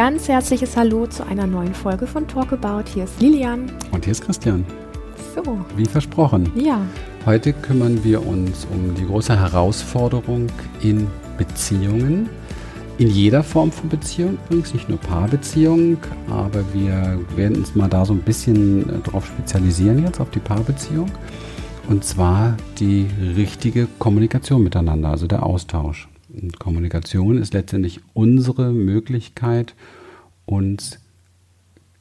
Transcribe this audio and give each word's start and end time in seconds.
ganz 0.00 0.28
herzliches 0.28 0.78
Hallo 0.78 1.06
zu 1.06 1.26
einer 1.26 1.46
neuen 1.46 1.74
Folge 1.74 2.06
von 2.06 2.26
Talk 2.26 2.54
About. 2.54 2.88
Hier 2.90 3.04
ist 3.04 3.20
Lilian. 3.20 3.70
Und 3.92 4.02
hier 4.02 4.12
ist 4.12 4.24
Christian. 4.24 4.64
So. 5.34 5.58
Wie 5.76 5.84
versprochen. 5.84 6.50
Ja. 6.54 6.80
Heute 7.26 7.52
kümmern 7.52 8.02
wir 8.02 8.26
uns 8.26 8.66
um 8.72 8.94
die 8.94 9.04
große 9.04 9.38
Herausforderung 9.38 10.46
in 10.80 11.06
Beziehungen. 11.36 12.30
In 12.96 13.08
jeder 13.08 13.42
Form 13.42 13.70
von 13.70 13.90
Beziehung, 13.90 14.38
übrigens 14.46 14.72
nicht 14.72 14.88
nur 14.88 14.96
Paarbeziehung, 14.96 15.98
aber 16.30 16.64
wir 16.72 17.20
werden 17.36 17.58
uns 17.58 17.74
mal 17.74 17.88
da 17.88 18.06
so 18.06 18.14
ein 18.14 18.22
bisschen 18.22 18.88
äh, 18.88 18.92
darauf 19.04 19.26
spezialisieren 19.26 20.02
jetzt, 20.02 20.18
auf 20.18 20.30
die 20.30 20.40
Paarbeziehung. 20.40 21.10
Und 21.90 22.06
zwar 22.06 22.56
die 22.78 23.06
richtige 23.36 23.86
Kommunikation 23.98 24.62
miteinander, 24.62 25.10
also 25.10 25.26
der 25.26 25.42
Austausch. 25.42 26.08
Und 26.32 26.58
Kommunikation 26.58 27.38
ist 27.38 27.54
letztendlich 27.54 28.00
unsere 28.14 28.72
Möglichkeit, 28.72 29.74
uns 30.46 30.98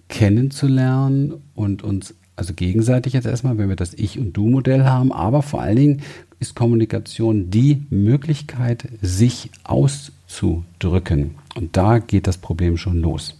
kennenzulernen 0.07 1.35
und 1.55 1.83
uns, 1.83 2.15
also 2.35 2.53
gegenseitig 2.53 3.13
jetzt 3.13 3.25
erstmal, 3.25 3.57
wenn 3.57 3.69
wir 3.69 3.75
das 3.75 3.93
Ich- 3.93 4.19
und 4.19 4.33
Du-Modell 4.33 4.85
haben, 4.85 5.11
aber 5.11 5.41
vor 5.41 5.61
allen 5.61 5.75
Dingen 5.75 6.01
ist 6.39 6.55
Kommunikation 6.55 7.49
die 7.49 7.85
Möglichkeit, 7.89 8.87
sich 9.01 9.51
auszudrücken. 9.63 11.35
Und 11.55 11.75
da 11.75 11.99
geht 11.99 12.27
das 12.27 12.37
Problem 12.37 12.77
schon 12.77 13.01
los. 13.01 13.37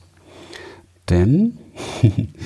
Denn 1.10 1.58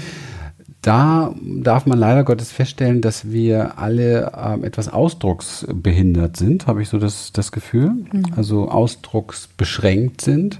da 0.83 1.33
darf 1.41 1.85
man 1.85 1.97
leider 1.97 2.23
Gottes 2.25 2.51
feststellen, 2.51 3.01
dass 3.01 3.31
wir 3.31 3.79
alle 3.79 4.33
ähm, 4.37 4.65
etwas 4.65 4.89
ausdrucksbehindert 4.89 6.35
sind, 6.35 6.67
habe 6.67 6.81
ich 6.81 6.89
so 6.89 6.99
das, 6.99 7.31
das 7.31 7.53
Gefühl. 7.53 7.91
Mhm. 8.11 8.25
Also 8.35 8.67
ausdrucksbeschränkt 8.69 10.21
sind. 10.21 10.59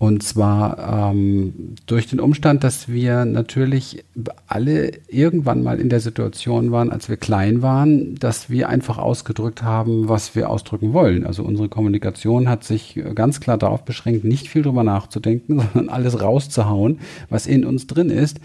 Und 0.00 0.22
zwar 0.22 1.10
ähm, 1.12 1.74
durch 1.84 2.06
den 2.06 2.20
Umstand, 2.20 2.64
dass 2.64 2.88
wir 2.88 3.26
natürlich 3.26 4.02
alle 4.46 4.92
irgendwann 5.08 5.62
mal 5.62 5.78
in 5.78 5.90
der 5.90 6.00
Situation 6.00 6.72
waren, 6.72 6.90
als 6.90 7.10
wir 7.10 7.18
klein 7.18 7.60
waren, 7.60 8.14
dass 8.14 8.48
wir 8.48 8.70
einfach 8.70 8.96
ausgedrückt 8.96 9.62
haben, 9.62 10.08
was 10.08 10.34
wir 10.34 10.48
ausdrücken 10.48 10.94
wollen. 10.94 11.26
Also 11.26 11.42
unsere 11.42 11.68
Kommunikation 11.68 12.48
hat 12.48 12.64
sich 12.64 12.98
ganz 13.14 13.40
klar 13.40 13.58
darauf 13.58 13.84
beschränkt, 13.84 14.24
nicht 14.24 14.48
viel 14.48 14.62
drüber 14.62 14.84
nachzudenken, 14.84 15.60
sondern 15.74 15.90
alles 15.90 16.18
rauszuhauen, 16.22 17.00
was 17.28 17.46
in 17.46 17.66
uns 17.66 17.86
drin 17.86 18.08
ist. 18.08 18.40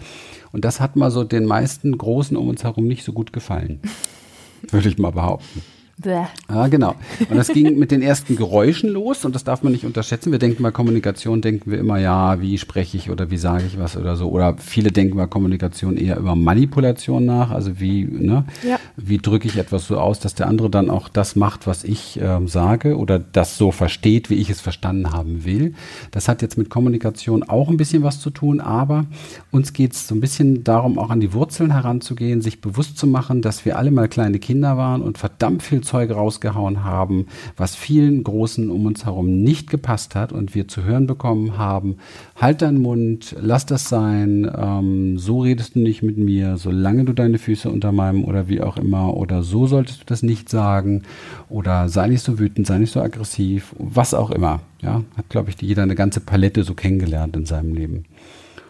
Und 0.52 0.66
das 0.66 0.78
hat 0.78 0.94
mal 0.94 1.10
so 1.10 1.24
den 1.24 1.46
meisten 1.46 1.96
Großen 1.96 2.36
um 2.36 2.50
uns 2.50 2.64
herum 2.64 2.86
nicht 2.86 3.02
so 3.02 3.14
gut 3.14 3.32
gefallen. 3.32 3.80
Würde 4.70 4.90
ich 4.90 4.98
mal 4.98 5.12
behaupten. 5.12 5.62
Bäh. 5.98 6.26
Ja, 6.50 6.66
genau. 6.68 6.94
Und 7.30 7.36
das 7.36 7.48
ging 7.48 7.78
mit 7.78 7.90
den 7.90 8.02
ersten 8.02 8.36
Geräuschen 8.36 8.90
los 8.90 9.24
und 9.24 9.34
das 9.34 9.44
darf 9.44 9.62
man 9.62 9.72
nicht 9.72 9.86
unterschätzen. 9.86 10.30
Wir 10.30 10.38
denken 10.38 10.62
bei 10.62 10.70
Kommunikation, 10.70 11.40
denken 11.40 11.70
wir 11.70 11.78
immer, 11.78 11.98
ja, 11.98 12.38
wie 12.38 12.58
spreche 12.58 12.98
ich 12.98 13.10
oder 13.10 13.30
wie 13.30 13.38
sage 13.38 13.64
ich 13.66 13.78
was 13.78 13.96
oder 13.96 14.14
so. 14.14 14.28
Oder 14.28 14.56
viele 14.58 14.92
denken 14.92 15.16
bei 15.16 15.26
Kommunikation 15.26 15.96
eher 15.96 16.18
über 16.18 16.34
Manipulation 16.34 17.24
nach, 17.24 17.50
also 17.50 17.80
wie, 17.80 18.04
ne, 18.04 18.44
ja. 18.62 18.78
wie 18.98 19.16
drücke 19.16 19.48
ich 19.48 19.56
etwas 19.56 19.86
so 19.86 19.98
aus, 19.98 20.20
dass 20.20 20.34
der 20.34 20.48
andere 20.48 20.68
dann 20.68 20.90
auch 20.90 21.08
das 21.08 21.34
macht, 21.34 21.66
was 21.66 21.82
ich 21.82 22.20
äh, 22.20 22.46
sage 22.46 22.98
oder 22.98 23.18
das 23.18 23.56
so 23.56 23.70
versteht, 23.70 24.28
wie 24.28 24.34
ich 24.34 24.50
es 24.50 24.60
verstanden 24.60 25.12
haben 25.12 25.46
will. 25.46 25.72
Das 26.10 26.28
hat 26.28 26.42
jetzt 26.42 26.58
mit 26.58 26.68
Kommunikation 26.68 27.42
auch 27.42 27.70
ein 27.70 27.78
bisschen 27.78 28.02
was 28.02 28.20
zu 28.20 28.28
tun, 28.28 28.60
aber 28.60 29.06
uns 29.50 29.72
geht 29.72 29.94
es 29.94 30.08
so 30.08 30.14
ein 30.14 30.20
bisschen 30.20 30.62
darum, 30.62 30.98
auch 30.98 31.08
an 31.08 31.20
die 31.20 31.32
Wurzeln 31.32 31.72
heranzugehen, 31.72 32.42
sich 32.42 32.60
bewusst 32.60 32.98
zu 32.98 33.06
machen, 33.06 33.40
dass 33.40 33.64
wir 33.64 33.78
alle 33.78 33.90
mal 33.90 34.08
kleine 34.08 34.38
Kinder 34.38 34.76
waren 34.76 35.00
und 35.00 35.16
verdammt 35.16 35.62
viel 35.62 35.85
Zeug 35.86 36.10
rausgehauen 36.10 36.84
haben, 36.84 37.26
was 37.56 37.74
vielen 37.74 38.22
Großen 38.22 38.70
um 38.70 38.84
uns 38.84 39.06
herum 39.06 39.42
nicht 39.42 39.70
gepasst 39.70 40.14
hat 40.14 40.32
und 40.32 40.54
wir 40.54 40.68
zu 40.68 40.84
hören 40.84 41.06
bekommen 41.06 41.56
haben, 41.56 41.96
halt 42.38 42.60
deinen 42.60 42.82
Mund, 42.82 43.34
lass 43.40 43.64
das 43.64 43.88
sein, 43.88 44.50
ähm, 44.54 45.18
so 45.18 45.40
redest 45.40 45.74
du 45.74 45.78
nicht 45.80 46.02
mit 46.02 46.18
mir, 46.18 46.58
solange 46.58 47.04
du 47.04 47.12
deine 47.12 47.38
Füße 47.38 47.70
unter 47.70 47.92
meinem 47.92 48.24
oder 48.24 48.48
wie 48.48 48.60
auch 48.60 48.76
immer 48.76 49.16
oder 49.16 49.42
so 49.42 49.66
solltest 49.66 50.02
du 50.02 50.04
das 50.06 50.22
nicht 50.22 50.48
sagen 50.48 51.02
oder 51.48 51.88
sei 51.88 52.08
nicht 52.08 52.22
so 52.22 52.38
wütend, 52.38 52.66
sei 52.66 52.78
nicht 52.78 52.92
so 52.92 53.00
aggressiv, 53.00 53.74
was 53.78 54.12
auch 54.12 54.30
immer. 54.30 54.60
Ja, 54.82 55.02
hat, 55.16 55.30
glaube 55.30 55.50
ich, 55.50 55.60
jeder 55.62 55.82
eine 55.82 55.94
ganze 55.94 56.20
Palette 56.20 56.62
so 56.62 56.74
kennengelernt 56.74 57.34
in 57.34 57.46
seinem 57.46 57.74
Leben. 57.74 58.04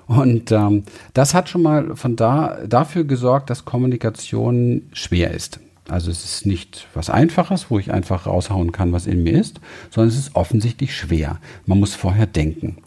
Und 0.07 0.53
ähm, 0.53 0.85
das 1.15 1.35
hat 1.35 1.49
schon 1.49 1.63
mal 1.63 1.97
von 1.97 2.17
da 2.17 2.59
dafür 2.67 3.05
gesorgt, 3.05 3.51
dass 3.51 3.65
Kommunikation 3.65 4.83
schwer 4.93 5.33
ist. 5.33 5.61
Also 5.89 6.11
es 6.11 6.25
ist 6.25 6.47
nicht 6.47 6.87
was 6.95 7.11
Einfaches, 7.11 7.71
wo 7.71 7.79
ich 7.79 7.93
einfach 7.93 8.27
raushauen 8.27 8.73
kann, 8.73 8.93
was 8.93 9.07
in 9.07 9.23
mir 9.23 9.39
ist, 9.39 9.61
sondern 9.91 10.09
es 10.09 10.19
ist 10.19 10.35
offensichtlich 10.35 10.97
schwer. 10.97 11.39
Man 11.65 11.79
muss 11.79 11.95
vorher 11.95 12.27
denken. 12.27 12.79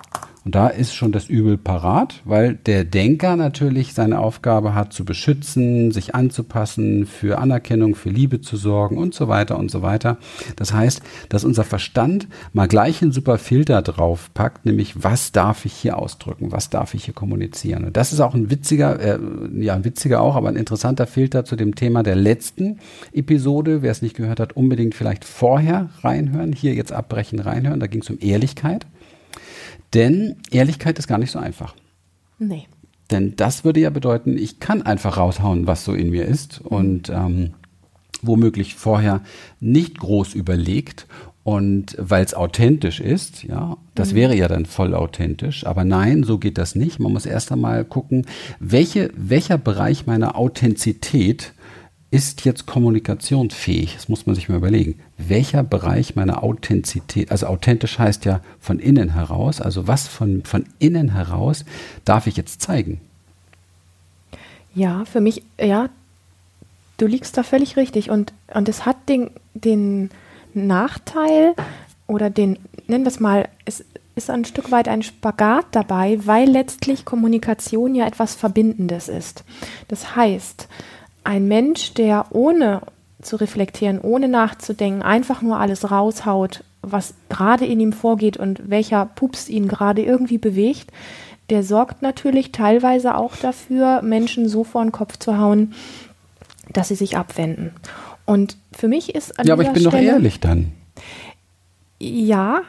Und 0.46 0.56
da 0.56 0.68
ist 0.68 0.94
schon 0.94 1.12
das 1.12 1.28
Übel 1.28 1.58
parat, 1.58 2.22
weil 2.24 2.56
der 2.56 2.86
Denker 2.86 3.36
natürlich 3.36 3.94
seine 3.94 4.20
Aufgabe 4.20 4.74
hat, 4.74 4.94
zu 4.94 5.04
beschützen, 5.04 5.92
sich 5.92 6.16
anzupassen, 6.16 7.06
für 7.06 7.40
Anerkennung, 7.40 7.94
für 7.94 8.10
Liebe 8.10 8.40
zu 8.40 8.56
sorgen 8.56 8.98
und 8.98 9.14
so 9.14 9.28
weiter 9.28 9.58
und 9.60 9.70
so 9.70 9.82
weiter. 9.82 10.18
Das 10.56 10.74
heißt, 10.74 11.02
dass 11.28 11.44
unser 11.44 11.66
Verstand 11.66 12.28
mal 12.54 12.68
gleich 12.68 13.02
einen 13.02 13.12
super 13.12 13.38
Filter 13.38 13.82
drauf 13.82 14.30
packt, 14.34 14.66
nämlich 14.66 15.04
was 15.04 15.34
darf 15.34 15.66
ich 15.66 15.74
hier 15.74 15.98
ausdrücken, 15.98 16.52
was 16.52 16.70
darf 16.70 16.94
ich 16.94 17.06
hier 17.06 17.14
kommunizieren. 17.14 17.84
Und 17.84 17.98
das 17.98 18.14
ist 18.14 18.22
auch 18.22 18.34
ein 18.34 18.50
witziger, 18.50 19.00
äh, 19.00 19.20
ja, 19.60 19.76
ein 19.76 19.84
witziger 19.84 20.22
auch, 20.22 20.36
aber 20.36 20.48
ein 20.48 20.56
interessanter 20.56 21.06
Filter 21.06 21.44
zu 21.44 21.58
dem 21.58 21.76
Thema 21.76 22.02
der 22.02 22.16
letzten 22.16 22.80
Episode. 23.12 23.82
Wer 23.82 23.92
es 23.92 24.02
nicht 24.02 24.16
gehört 24.16 24.40
hat, 24.40 24.54
unbedingt 24.54 24.96
vielleicht 24.96 25.26
vorher 25.26 25.90
reinhören, 26.02 26.54
hier 26.54 26.74
jetzt 26.74 26.94
abbrechen, 26.94 27.40
reinhören. 27.40 27.80
Da 27.80 27.88
ging 27.88 28.02
es 28.02 28.10
um 28.10 28.18
Ehrlichkeit. 28.22 28.86
Denn 29.94 30.38
Ehrlichkeit 30.52 31.00
ist 31.00 31.08
gar 31.08 31.18
nicht 31.18 31.32
so 31.32 31.40
einfach. 31.40 31.76
Nee. 32.38 32.68
Denn 33.12 33.36
das 33.36 33.66
würde 33.66 33.80
ja 33.80 33.90
bedeuten, 33.90 34.38
ich 34.38 34.60
kann 34.60 34.84
einfach 34.84 35.18
raushauen, 35.18 35.66
was 35.68 35.84
so 35.84 35.94
in 35.94 36.12
mir 36.12 36.26
ist 36.26 36.62
und 36.62 37.10
ähm, 37.10 37.54
womöglich 38.22 38.76
vorher 38.76 39.22
nicht 39.60 39.98
groß 39.98 40.36
überlegt 40.36 41.08
und 41.44 41.96
weil 41.98 42.24
es 42.24 42.36
authentisch 42.36 43.00
ist, 43.00 43.44
ja, 43.44 43.78
das 43.96 44.12
mhm. 44.12 44.18
wäre 44.18 44.36
ja 44.36 44.48
dann 44.48 44.68
voll 44.68 44.94
authentisch. 44.94 45.66
Aber 45.66 45.84
nein, 45.84 46.24
so 46.24 46.38
geht 46.38 46.60
das 46.60 46.76
nicht. 46.76 47.00
Man 47.00 47.14
muss 47.14 47.26
erst 47.26 47.52
einmal 47.52 47.86
gucken, 47.86 48.28
welche, 48.60 49.10
welcher 49.16 49.58
Bereich 49.58 50.06
meiner 50.06 50.36
Authentizität 50.36 51.54
ist 52.12 52.44
jetzt 52.46 52.66
kommunikationsfähig? 52.66 53.96
Das 53.96 54.10
muss 54.10 54.26
man 54.26 54.36
sich 54.36 54.50
mal 54.50 54.58
überlegen. 54.58 55.00
Welcher 55.18 55.64
Bereich 55.64 56.16
meiner 56.16 56.44
Authentizität, 56.44 57.32
also 57.32 57.48
authentisch 57.48 58.00
heißt 58.00 58.26
ja 58.26 58.42
von 58.60 58.80
innen 58.80 59.14
heraus, 59.14 59.62
also 59.62 59.88
was 59.88 60.08
von, 60.08 60.44
von 60.44 60.66
innen 60.80 61.14
heraus 61.14 61.66
darf 62.06 62.26
ich 62.26 62.36
jetzt 62.36 62.62
zeigen? 62.62 63.00
Ja, 64.74 65.06
für 65.06 65.22
mich, 65.22 65.44
ja, 65.60 65.90
du 66.98 67.06
liegst 67.06 67.38
da 67.38 67.44
völlig 67.44 67.78
richtig. 67.78 68.10
Und, 68.10 68.34
und 68.54 68.70
es 68.70 68.86
hat 68.86 68.98
den, 69.08 69.30
den 69.54 70.10
Nachteil 70.54 71.54
oder 72.08 72.30
den, 72.30 72.58
nennen 72.88 73.04
wir 73.04 73.12
es 73.12 73.20
mal, 73.20 73.50
es 73.66 73.86
ist 74.16 74.30
ein 74.30 74.46
Stück 74.46 74.72
weit 74.72 74.88
ein 74.88 75.04
Spagat 75.04 75.68
dabei, 75.72 76.20
weil 76.26 76.50
letztlich 76.50 77.06
Kommunikation 77.06 77.96
ja 77.96 78.06
etwas 78.06 78.36
Verbindendes 78.36 79.10
ist. 79.10 79.44
Das 79.88 80.16
heißt, 80.16 80.68
ein 81.24 81.48
Mensch, 81.48 81.94
der 81.94 82.28
ohne 82.32 82.82
zu 83.22 83.36
reflektieren, 83.36 84.00
ohne 84.00 84.28
nachzudenken, 84.28 85.02
einfach 85.02 85.42
nur 85.42 85.60
alles 85.60 85.92
raushaut, 85.92 86.64
was 86.82 87.14
gerade 87.28 87.66
in 87.66 87.80
ihm 87.80 87.94
vorgeht 87.94 88.38
und 88.38 88.70
welcher 88.70 89.06
Pups 89.06 89.50
ihn 89.50 89.68
gerade 89.68 90.02
irgendwie 90.02 90.38
bewegt, 90.38 90.92
der 91.50 91.64
sorgt 91.64 92.02
natürlich 92.02 92.52
teilweise 92.52 93.16
auch 93.16 93.36
dafür, 93.36 94.02
Menschen 94.02 94.48
so 94.48 94.64
vor 94.64 94.84
den 94.84 94.92
Kopf 94.92 95.18
zu 95.18 95.38
hauen, 95.38 95.74
dass 96.72 96.90
sie 96.90 96.96
sich 96.96 97.18
abwenden. 97.18 97.72
Und 98.26 98.58
für 98.72 98.88
mich 98.88 99.16
ist 99.16 99.40
an 99.40 99.48
Ja, 99.48 99.54
aber 99.54 99.64
ich 99.64 99.74
bin 99.74 99.82
Stelle, 99.82 100.06
doch 100.06 100.14
ehrlich 100.14 100.40
dann. 100.40 100.72
Ja, 102.00 102.62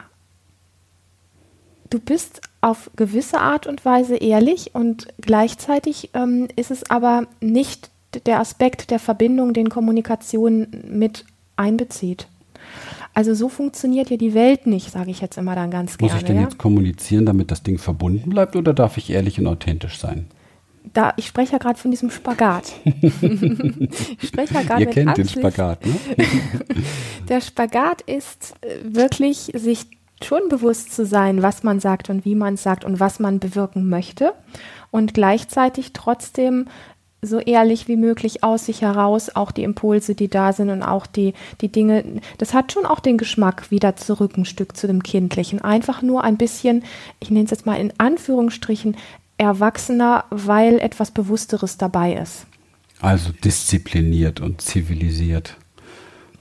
du 1.91 1.99
bist 1.99 2.41
auf 2.61 2.89
gewisse 2.95 3.39
Art 3.39 3.67
und 3.67 3.85
Weise 3.85 4.15
ehrlich 4.17 4.73
und 4.73 5.07
gleichzeitig 5.21 6.09
ähm, 6.13 6.47
ist 6.55 6.71
es 6.71 6.89
aber 6.89 7.27
nicht 7.39 7.90
der 8.25 8.39
Aspekt 8.39 8.91
der 8.91 8.99
Verbindung, 8.99 9.53
den 9.53 9.69
Kommunikation 9.69 10.67
mit 10.87 11.25
einbezieht. 11.55 12.27
Also 13.13 13.33
so 13.33 13.49
funktioniert 13.49 14.09
ja 14.09 14.17
die 14.17 14.33
Welt 14.33 14.67
nicht, 14.67 14.91
sage 14.91 15.11
ich 15.11 15.19
jetzt 15.19 15.37
immer 15.37 15.55
dann 15.55 15.69
ganz 15.69 15.97
gerne. 15.97 16.13
Muss 16.13 16.21
ich 16.21 16.27
denn 16.27 16.37
ja? 16.37 16.43
jetzt 16.43 16.57
kommunizieren, 16.57 17.25
damit 17.25 17.51
das 17.51 17.63
Ding 17.63 17.77
verbunden 17.77 18.29
bleibt 18.29 18.55
oder 18.55 18.73
darf 18.73 18.97
ich 18.97 19.09
ehrlich 19.09 19.39
und 19.39 19.47
authentisch 19.47 19.99
sein? 19.99 20.27
Da, 20.93 21.13
ich 21.17 21.27
spreche 21.27 21.53
ja 21.53 21.57
gerade 21.57 21.77
von 21.77 21.91
diesem 21.91 22.09
Spagat. 22.09 22.73
ich 22.85 24.27
spreche 24.27 24.53
ja 24.53 24.61
gerade 24.63 24.81
Ihr 24.81 24.89
kennt 24.89 25.17
den 25.17 25.27
Spagat, 25.27 25.85
ne? 25.85 25.93
Der 27.29 27.41
Spagat 27.41 28.01
ist 28.01 28.55
äh, 28.61 28.77
wirklich, 28.83 29.51
sich 29.53 29.87
schon 30.23 30.49
bewusst 30.49 30.93
zu 30.93 31.05
sein, 31.05 31.41
was 31.41 31.63
man 31.63 31.79
sagt 31.79 32.09
und 32.09 32.25
wie 32.25 32.35
man 32.35 32.55
es 32.55 32.63
sagt 32.63 32.85
und 32.85 32.99
was 32.99 33.19
man 33.19 33.39
bewirken 33.39 33.89
möchte 33.89 34.33
und 34.91 35.13
gleichzeitig 35.13 35.93
trotzdem 35.93 36.67
so 37.21 37.39
ehrlich 37.39 37.87
wie 37.87 37.97
möglich 37.97 38.43
aus 38.43 38.65
sich 38.65 38.81
heraus, 38.81 39.29
auch 39.35 39.51
die 39.51 39.63
Impulse, 39.63 40.15
die 40.15 40.27
da 40.27 40.53
sind 40.53 40.69
und 40.69 40.81
auch 40.81 41.05
die, 41.05 41.33
die 41.61 41.71
Dinge, 41.71 42.21
das 42.37 42.53
hat 42.53 42.71
schon 42.71 42.85
auch 42.85 42.99
den 42.99 43.17
Geschmack 43.17 43.69
wieder 43.69 43.95
zurück 43.95 44.37
ein 44.37 44.45
Stück 44.45 44.75
zu 44.75 44.87
dem 44.87 45.03
Kindlichen. 45.03 45.61
Einfach 45.61 46.01
nur 46.01 46.23
ein 46.23 46.37
bisschen, 46.37 46.83
ich 47.19 47.29
nenne 47.29 47.45
es 47.45 47.51
jetzt 47.51 47.65
mal 47.65 47.79
in 47.79 47.93
Anführungsstrichen, 47.97 48.97
erwachsener, 49.37 50.25
weil 50.29 50.79
etwas 50.79 51.11
Bewussteres 51.11 51.77
dabei 51.77 52.13
ist. 52.13 52.45
Also 52.99 53.31
diszipliniert 53.31 54.39
und 54.39 54.61
zivilisiert. 54.61 55.57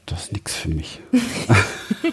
Das 0.07 0.25
ist 0.25 0.33
nichts 0.33 0.55
für 0.55 0.69
mich. 0.69 1.01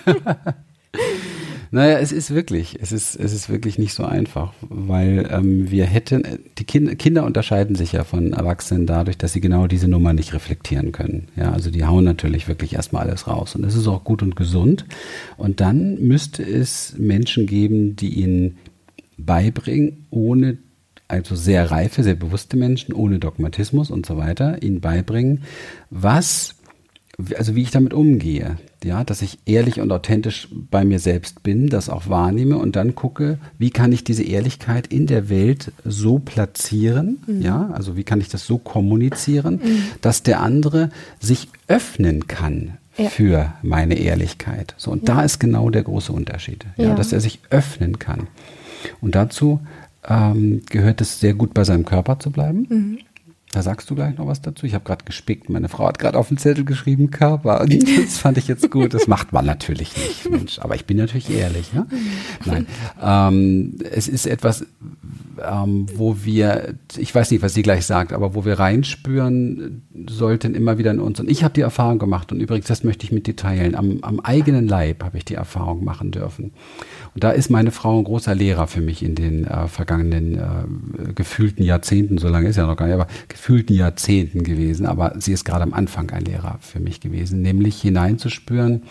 Naja, 1.71 1.99
es 1.99 2.11
ist 2.11 2.33
wirklich, 2.33 2.77
es 2.81 2.91
ist, 2.91 3.15
es 3.15 3.33
ist 3.33 3.49
wirklich 3.49 3.77
nicht 3.77 3.93
so 3.93 4.05
einfach, 4.05 4.53
weil 4.61 5.27
ähm, 5.31 5.69
wir 5.69 5.85
hätten, 5.85 6.23
die 6.57 6.63
kind, 6.63 6.97
Kinder 6.99 7.25
unterscheiden 7.25 7.75
sich 7.75 7.91
ja 7.91 8.03
von 8.03 8.33
Erwachsenen 8.33 8.85
dadurch, 8.85 9.17
dass 9.17 9.33
sie 9.33 9.41
genau 9.41 9.67
diese 9.67 9.87
Nummer 9.87 10.13
nicht 10.13 10.33
reflektieren 10.33 10.91
können. 10.91 11.27
Ja, 11.35 11.51
also 11.51 11.69
die 11.69 11.85
hauen 11.85 12.03
natürlich 12.03 12.47
wirklich 12.47 12.73
erstmal 12.73 13.07
alles 13.07 13.27
raus 13.27 13.55
und 13.55 13.63
das 13.63 13.75
ist 13.75 13.87
auch 13.87 14.03
gut 14.03 14.23
und 14.23 14.35
gesund. 14.35 14.85
Und 15.37 15.59
dann 15.59 15.95
müsste 16.01 16.43
es 16.43 16.95
Menschen 16.97 17.45
geben, 17.45 17.95
die 17.95 18.21
ihnen 18.21 18.57
beibringen, 19.17 20.05
ohne 20.09 20.57
also 21.07 21.35
sehr 21.35 21.71
reife, 21.71 22.03
sehr 22.03 22.15
bewusste 22.15 22.57
Menschen, 22.57 22.93
ohne 22.93 23.19
Dogmatismus 23.19 23.91
und 23.91 24.05
so 24.05 24.17
weiter, 24.17 24.61
ihnen 24.61 24.81
beibringen, 24.81 25.43
was 25.89 26.55
also 27.35 27.55
wie 27.55 27.63
ich 27.63 27.71
damit 27.71 27.93
umgehe, 27.93 28.57
ja, 28.83 29.03
dass 29.03 29.23
ich 29.23 29.39
ehrlich 29.45 29.79
und 29.79 29.91
authentisch 29.91 30.49
bei 30.51 30.85
mir 30.85 30.99
selbst 30.99 31.41
bin, 31.41 31.67
das 31.67 31.89
auch 31.89 32.09
wahrnehme 32.09 32.57
und 32.57 32.75
dann 32.75 32.93
gucke, 32.93 33.39
wie 33.57 33.71
kann 33.71 33.91
ich 33.91 34.03
diese 34.03 34.23
Ehrlichkeit 34.23 34.87
in 34.87 35.07
der 35.07 35.27
Welt 35.29 35.71
so 35.83 36.19
platzieren, 36.19 37.17
mhm. 37.25 37.41
ja, 37.41 37.69
also 37.73 37.97
wie 37.97 38.03
kann 38.03 38.21
ich 38.21 38.29
das 38.29 38.45
so 38.45 38.59
kommunizieren, 38.59 39.59
mhm. 39.63 39.83
dass 40.01 40.21
der 40.21 40.41
andere 40.41 40.89
sich 41.19 41.49
öffnen 41.67 42.27
kann 42.27 42.77
ja. 42.97 43.09
für 43.09 43.53
meine 43.63 43.95
Ehrlichkeit. 43.95 44.75
So 44.77 44.91
und 44.91 45.07
ja. 45.07 45.15
da 45.15 45.23
ist 45.23 45.39
genau 45.39 45.71
der 45.71 45.83
große 45.83 46.13
Unterschied, 46.13 46.65
ja, 46.77 46.89
ja, 46.89 46.95
dass 46.95 47.13
er 47.13 47.19
sich 47.19 47.39
öffnen 47.49 47.97
kann. 47.97 48.27
Und 49.01 49.15
dazu 49.15 49.59
ähm, 50.07 50.61
gehört 50.69 51.01
es 51.01 51.19
sehr 51.19 51.33
gut 51.33 51.55
bei 51.55 51.63
seinem 51.63 51.83
Körper 51.83 52.19
zu 52.19 52.29
bleiben. 52.29 52.67
Mhm. 52.69 52.97
Da 53.51 53.61
sagst 53.61 53.89
du 53.89 53.95
gleich 53.95 54.17
noch 54.17 54.27
was 54.27 54.41
dazu. 54.41 54.65
Ich 54.65 54.73
habe 54.73 54.83
gerade 54.83 55.05
gespickt. 55.05 55.49
Meine 55.49 55.69
Frau 55.69 55.87
hat 55.87 55.99
gerade 55.99 56.17
auf 56.17 56.27
den 56.27 56.37
Zettel 56.37 56.65
geschrieben, 56.65 57.11
Körper. 57.11 57.65
Das 58.07 58.17
fand 58.19 58.37
ich 58.37 58.47
jetzt 58.47 58.69
gut. 58.71 58.93
Das 58.93 59.07
macht 59.07 59.31
man 59.31 59.45
natürlich 59.45 59.95
nicht, 59.95 60.29
Mensch. 60.29 60.59
Aber 60.59 60.75
ich 60.75 60.85
bin 60.85 60.97
natürlich 60.97 61.29
ehrlich. 61.29 61.71
Ja? 61.73 61.87
Nein. 62.45 62.67
Ähm, 63.01 63.75
es 63.91 64.07
ist 64.07 64.25
etwas, 64.25 64.65
ähm, 65.43 65.85
wo 65.95 66.17
wir, 66.23 66.75
ich 66.97 67.13
weiß 67.13 67.31
nicht, 67.31 67.41
was 67.41 67.53
sie 67.53 67.61
gleich 67.61 67.85
sagt, 67.85 68.13
aber 68.13 68.35
wo 68.35 68.45
wir 68.45 68.59
reinspüren 68.59 69.83
sollten 70.07 70.55
immer 70.55 70.77
wieder 70.77 70.91
in 70.91 70.99
uns. 70.99 71.19
Und 71.19 71.29
ich 71.29 71.43
habe 71.43 71.53
die 71.53 71.61
Erfahrung 71.61 71.99
gemacht. 71.99 72.31
Und 72.31 72.41
übrigens, 72.41 72.67
das 72.67 72.83
möchte 72.83 73.05
ich 73.05 73.11
mit 73.11 73.27
dir 73.27 73.35
teilen. 73.35 73.75
Am, 73.75 73.99
am 74.01 74.19
eigenen 74.19 74.67
Leib 74.67 75.03
habe 75.03 75.17
ich 75.17 75.25
die 75.25 75.35
Erfahrung 75.35 75.83
machen 75.83 76.11
dürfen. 76.11 76.51
Und 77.13 77.23
da 77.23 77.31
ist 77.31 77.49
meine 77.49 77.71
Frau 77.71 77.97
ein 77.97 78.03
großer 78.03 78.35
Lehrer 78.35 78.67
für 78.67 78.81
mich 78.81 79.03
in 79.03 79.15
den 79.15 79.45
äh, 79.45 79.67
vergangenen 79.67 80.35
äh, 80.35 81.13
gefühlten 81.13 81.63
Jahrzehnten. 81.63 82.17
So 82.17 82.27
lange 82.27 82.49
ist 82.49 82.57
ja 82.57 82.67
noch 82.67 82.75
gar 82.75 82.85
nicht, 82.85 82.95
aber 82.95 83.07
gefühlten 83.37 83.75
Jahrzehnten 83.75 84.43
gewesen, 84.43 84.87
aber 84.87 85.13
sie 85.19 85.31
ist 85.31 85.45
gerade 85.45 85.63
am 85.63 85.73
Anfang 85.73 86.09
ein 86.09 86.25
Lehrer 86.25 86.57
für 86.59 86.79
mich 86.79 86.99
gewesen, 86.99 87.43
nämlich 87.43 87.79
hineinzuspüren, 87.79 88.83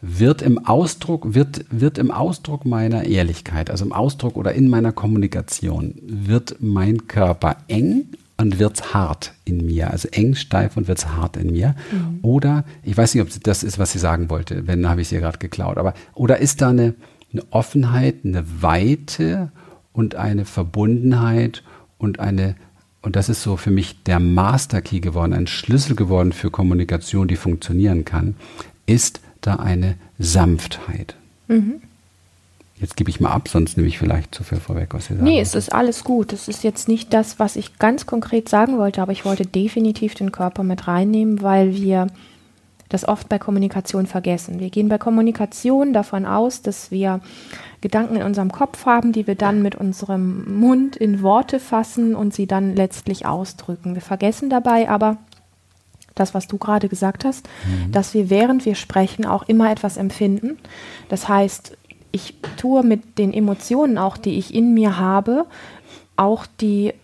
wird 0.00 0.42
im 0.42 0.64
Ausdruck, 0.64 1.34
wird, 1.34 1.64
wird 1.70 1.98
im 1.98 2.10
Ausdruck 2.10 2.64
meiner 2.64 3.04
Ehrlichkeit, 3.04 3.70
also 3.70 3.84
im 3.84 3.92
Ausdruck 3.92 4.36
oder 4.36 4.52
in 4.52 4.68
meiner 4.68 4.92
Kommunikation, 4.92 5.94
wird 6.06 6.56
mein 6.60 7.08
Körper 7.08 7.56
eng 7.66 8.06
und 8.36 8.58
wird's 8.58 8.94
hart 8.94 9.32
in 9.44 9.66
mir, 9.66 9.90
also 9.90 10.08
eng, 10.12 10.34
steif 10.34 10.76
und 10.76 10.86
wird's 10.86 11.08
hart 11.08 11.36
in 11.36 11.50
mir. 11.52 11.74
Mhm. 11.90 12.18
Oder, 12.22 12.64
ich 12.84 12.96
weiß 12.96 13.14
nicht, 13.14 13.22
ob 13.22 13.42
das 13.42 13.64
ist, 13.64 13.78
was 13.78 13.92
sie 13.92 13.98
sagen 13.98 14.30
wollte, 14.30 14.66
wenn 14.68 14.88
habe 14.88 15.00
ich 15.00 15.08
sie 15.08 15.18
gerade 15.18 15.38
geklaut, 15.38 15.78
aber, 15.78 15.94
oder 16.14 16.38
ist 16.38 16.62
da 16.62 16.70
eine, 16.70 16.94
eine 17.32 17.42
Offenheit, 17.50 18.16
eine 18.24 18.44
Weite 18.62 19.50
und 19.92 20.14
eine 20.14 20.44
Verbundenheit 20.44 21.64
und 21.98 22.20
eine 22.20 22.54
und 23.04 23.16
das 23.16 23.28
ist 23.28 23.42
so 23.42 23.56
für 23.58 23.70
mich 23.70 24.02
der 24.04 24.18
Master 24.18 24.80
Key 24.80 25.00
geworden, 25.00 25.34
ein 25.34 25.46
Schlüssel 25.46 25.94
geworden 25.94 26.32
für 26.32 26.50
Kommunikation, 26.50 27.28
die 27.28 27.36
funktionieren 27.36 28.06
kann, 28.06 28.34
ist 28.86 29.20
da 29.42 29.56
eine 29.56 29.96
Sanftheit. 30.18 31.14
Mhm. 31.48 31.82
Jetzt 32.80 32.96
gebe 32.96 33.10
ich 33.10 33.20
mal 33.20 33.30
ab, 33.30 33.48
sonst 33.48 33.76
nehme 33.76 33.88
ich 33.88 33.98
vielleicht 33.98 34.34
zu 34.34 34.42
viel 34.42 34.58
vorweg, 34.58 34.94
was 34.94 35.06
Sie 35.06 35.14
sagen. 35.14 35.24
Nee, 35.24 35.40
es 35.40 35.54
ist 35.54 35.72
alles 35.72 36.02
gut. 36.02 36.32
Es 36.32 36.48
ist 36.48 36.64
jetzt 36.64 36.88
nicht 36.88 37.12
das, 37.12 37.38
was 37.38 37.56
ich 37.56 37.78
ganz 37.78 38.06
konkret 38.06 38.48
sagen 38.48 38.78
wollte, 38.78 39.02
aber 39.02 39.12
ich 39.12 39.24
wollte 39.24 39.46
definitiv 39.46 40.14
den 40.14 40.32
Körper 40.32 40.62
mit 40.62 40.88
reinnehmen, 40.88 41.42
weil 41.42 41.74
wir 41.74 42.08
das 42.88 43.06
oft 43.06 43.28
bei 43.28 43.38
Kommunikation 43.38 44.06
vergessen. 44.06 44.60
Wir 44.60 44.70
gehen 44.70 44.88
bei 44.88 44.98
Kommunikation 44.98 45.92
davon 45.92 46.26
aus, 46.26 46.62
dass 46.62 46.90
wir 46.90 47.20
Gedanken 47.80 48.16
in 48.16 48.22
unserem 48.22 48.52
Kopf 48.52 48.86
haben, 48.86 49.12
die 49.12 49.26
wir 49.26 49.34
dann 49.34 49.62
mit 49.62 49.74
unserem 49.74 50.58
Mund 50.58 50.96
in 50.96 51.22
Worte 51.22 51.60
fassen 51.60 52.14
und 52.14 52.34
sie 52.34 52.46
dann 52.46 52.76
letztlich 52.76 53.26
ausdrücken. 53.26 53.94
Wir 53.94 54.02
vergessen 54.02 54.50
dabei 54.50 54.88
aber, 54.88 55.18
das, 56.14 56.32
was 56.32 56.46
du 56.46 56.58
gerade 56.58 56.88
gesagt 56.88 57.24
hast, 57.24 57.48
mhm. 57.66 57.92
dass 57.92 58.14
wir 58.14 58.30
während 58.30 58.64
wir 58.64 58.74
sprechen 58.74 59.26
auch 59.26 59.42
immer 59.44 59.70
etwas 59.70 59.96
empfinden. 59.96 60.58
Das 61.08 61.28
heißt, 61.28 61.76
ich 62.12 62.36
tue 62.56 62.84
mit 62.84 63.18
den 63.18 63.32
Emotionen 63.32 63.98
auch, 63.98 64.16
die 64.16 64.38
ich 64.38 64.54
in 64.54 64.74
mir 64.74 64.98
habe, 64.98 65.46
auch 66.16 66.46
die, 66.46 66.94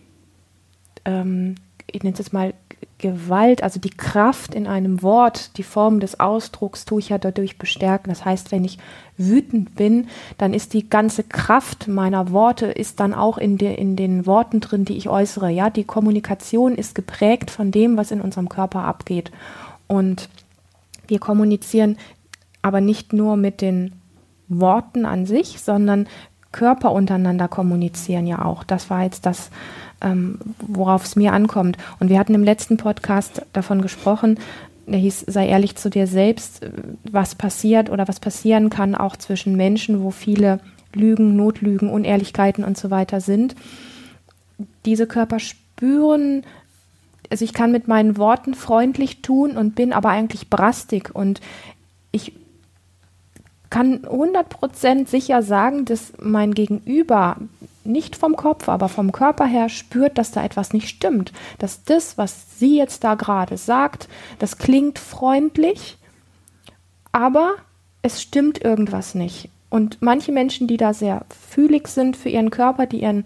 ähm, 1.03 1.55
ich 1.91 2.03
nenne 2.03 2.13
es 2.13 2.19
jetzt 2.19 2.31
mal 2.31 2.53
Gewalt, 3.01 3.63
also 3.63 3.79
die 3.79 3.89
Kraft 3.89 4.55
in 4.55 4.67
einem 4.67 5.01
Wort, 5.01 5.57
die 5.57 5.63
Form 5.63 5.99
des 5.99 6.19
Ausdrucks 6.19 6.85
tue 6.85 6.99
ich 6.99 7.09
ja 7.09 7.17
dadurch 7.17 7.57
bestärken. 7.57 8.09
Das 8.09 8.23
heißt, 8.23 8.51
wenn 8.51 8.63
ich 8.63 8.77
wütend 9.17 9.75
bin, 9.75 10.07
dann 10.37 10.53
ist 10.53 10.73
die 10.73 10.89
ganze 10.89 11.23
Kraft 11.23 11.87
meiner 11.87 12.31
Worte 12.31 12.67
ist 12.67 12.99
dann 12.99 13.13
auch 13.13 13.37
in, 13.37 13.57
de, 13.57 13.75
in 13.75 13.95
den 13.95 14.25
Worten 14.25 14.61
drin, 14.61 14.85
die 14.85 14.97
ich 14.97 15.09
äußere. 15.09 15.49
Ja, 15.49 15.69
die 15.69 15.83
Kommunikation 15.83 16.75
ist 16.75 16.95
geprägt 16.95 17.51
von 17.51 17.71
dem, 17.71 17.97
was 17.97 18.11
in 18.11 18.21
unserem 18.21 18.47
Körper 18.47 18.83
abgeht. 18.83 19.31
Und 19.87 20.29
wir 21.07 21.19
kommunizieren 21.19 21.97
aber 22.61 22.79
nicht 22.79 23.11
nur 23.11 23.35
mit 23.35 23.61
den 23.61 23.93
Worten 24.47 25.05
an 25.05 25.25
sich, 25.25 25.59
sondern 25.59 26.07
Körper 26.51 26.91
untereinander 26.91 27.47
kommunizieren 27.47 28.27
ja 28.27 28.43
auch. 28.45 28.63
Das 28.63 28.89
war 28.89 29.03
jetzt 29.03 29.25
das, 29.25 29.49
ähm, 30.01 30.39
worauf 30.59 31.05
es 31.05 31.15
mir 31.15 31.33
ankommt. 31.33 31.77
Und 31.99 32.09
wir 32.09 32.19
hatten 32.19 32.33
im 32.33 32.43
letzten 32.43 32.77
Podcast 32.77 33.43
davon 33.53 33.81
gesprochen, 33.81 34.39
der 34.87 34.99
hieß, 34.99 35.25
sei 35.27 35.47
ehrlich 35.47 35.75
zu 35.75 35.89
dir 35.89 36.07
selbst, 36.07 36.65
was 37.03 37.35
passiert 37.35 37.89
oder 37.89 38.07
was 38.07 38.19
passieren 38.19 38.69
kann 38.69 38.95
auch 38.95 39.15
zwischen 39.15 39.55
Menschen, 39.55 40.03
wo 40.03 40.11
viele 40.11 40.59
Lügen, 40.93 41.35
Notlügen, 41.35 41.89
Unehrlichkeiten 41.89 42.63
und 42.63 42.77
so 42.77 42.91
weiter 42.91 43.21
sind. 43.21 43.55
Diese 44.85 45.07
Körper 45.07 45.39
spüren, 45.39 46.43
also 47.29 47.45
ich 47.45 47.53
kann 47.53 47.71
mit 47.71 47.87
meinen 47.87 48.17
Worten 48.17 48.53
freundlich 48.53 49.21
tun 49.21 49.55
und 49.55 49.75
bin 49.75 49.93
aber 49.93 50.09
eigentlich 50.09 50.49
brastig 50.49 51.15
und 51.15 51.39
ich 52.11 52.33
kann 53.69 53.99
100% 53.99 55.07
sicher 55.07 55.41
sagen, 55.41 55.85
dass 55.85 56.11
mein 56.19 56.53
Gegenüber 56.53 57.37
nicht 57.83 58.15
vom 58.15 58.35
Kopf, 58.35 58.69
aber 58.69 58.89
vom 58.89 59.11
Körper 59.11 59.45
her 59.45 59.69
spürt, 59.69 60.17
dass 60.17 60.31
da 60.31 60.43
etwas 60.43 60.73
nicht 60.73 60.87
stimmt. 60.87 61.31
Dass 61.59 61.83
das, 61.83 62.17
was 62.17 62.59
sie 62.59 62.77
jetzt 62.77 63.03
da 63.03 63.15
gerade 63.15 63.57
sagt, 63.57 64.07
das 64.39 64.57
klingt 64.57 64.99
freundlich, 64.99 65.97
aber 67.11 67.55
es 68.01 68.21
stimmt 68.21 68.63
irgendwas 68.63 69.15
nicht. 69.15 69.49
Und 69.69 70.01
manche 70.01 70.31
Menschen, 70.31 70.67
die 70.67 70.77
da 70.77 70.93
sehr 70.93 71.25
fühlig 71.49 71.87
sind 71.87 72.17
für 72.17 72.29
ihren 72.29 72.49
Körper, 72.49 72.85
die 72.85 73.01
ihren 73.01 73.25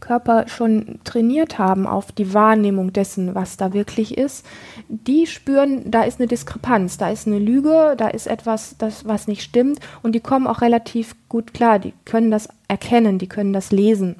Körper 0.00 0.48
schon 0.48 0.98
trainiert 1.04 1.58
haben 1.58 1.86
auf 1.86 2.12
die 2.12 2.34
Wahrnehmung 2.34 2.92
dessen, 2.92 3.34
was 3.34 3.56
da 3.56 3.72
wirklich 3.72 4.18
ist, 4.18 4.44
die 4.88 5.26
spüren, 5.26 5.90
da 5.90 6.02
ist 6.02 6.18
eine 6.18 6.26
Diskrepanz, 6.26 6.98
da 6.98 7.10
ist 7.10 7.26
eine 7.26 7.38
Lüge, 7.38 7.94
da 7.96 8.08
ist 8.08 8.26
etwas, 8.26 8.76
das, 8.78 9.06
was 9.06 9.28
nicht 9.28 9.42
stimmt 9.42 9.80
und 10.02 10.12
die 10.12 10.20
kommen 10.20 10.46
auch 10.46 10.60
relativ 10.60 11.14
gut 11.28 11.54
klar, 11.54 11.78
die 11.78 11.94
können 12.04 12.30
das 12.30 12.48
erkennen, 12.68 13.18
die 13.18 13.28
können 13.28 13.52
das 13.52 13.70
lesen. 13.70 14.16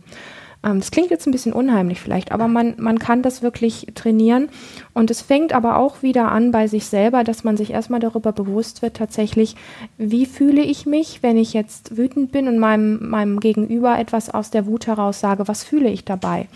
Ähm, 0.62 0.80
das 0.80 0.90
klingt 0.90 1.10
jetzt 1.10 1.26
ein 1.26 1.32
bisschen 1.32 1.52
unheimlich 1.52 2.00
vielleicht, 2.00 2.32
aber 2.32 2.48
man, 2.48 2.74
man 2.78 2.98
kann 2.98 3.22
das 3.22 3.42
wirklich 3.42 3.86
trainieren. 3.94 4.48
Und 4.92 5.10
es 5.10 5.22
fängt 5.22 5.52
aber 5.52 5.76
auch 5.76 6.02
wieder 6.02 6.30
an 6.30 6.50
bei 6.50 6.66
sich 6.66 6.86
selber, 6.86 7.24
dass 7.24 7.44
man 7.44 7.56
sich 7.56 7.70
erstmal 7.70 8.00
darüber 8.00 8.32
bewusst 8.32 8.82
wird, 8.82 8.96
tatsächlich, 8.96 9.56
wie 9.96 10.26
fühle 10.26 10.62
ich 10.62 10.86
mich, 10.86 11.22
wenn 11.22 11.36
ich 11.36 11.52
jetzt 11.52 11.96
wütend 11.96 12.32
bin 12.32 12.48
und 12.48 12.58
meinem, 12.58 13.08
meinem 13.08 13.40
Gegenüber 13.40 13.98
etwas 13.98 14.30
aus 14.30 14.50
der 14.50 14.66
Wut 14.66 14.86
heraus 14.86 15.20
sage, 15.20 15.48
was 15.48 15.64
fühle 15.64 15.88
ich 15.88 16.04
dabei? 16.04 16.48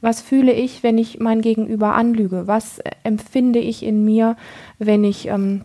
Was 0.00 0.20
fühle 0.20 0.52
ich, 0.52 0.82
wenn 0.82 0.96
ich 0.96 1.18
mein 1.18 1.40
Gegenüber 1.40 1.94
anlüge? 1.94 2.46
Was 2.46 2.80
empfinde 3.02 3.58
ich 3.58 3.82
in 3.82 4.04
mir, 4.04 4.36
wenn 4.78 5.02
ich 5.02 5.26
ähm, 5.26 5.62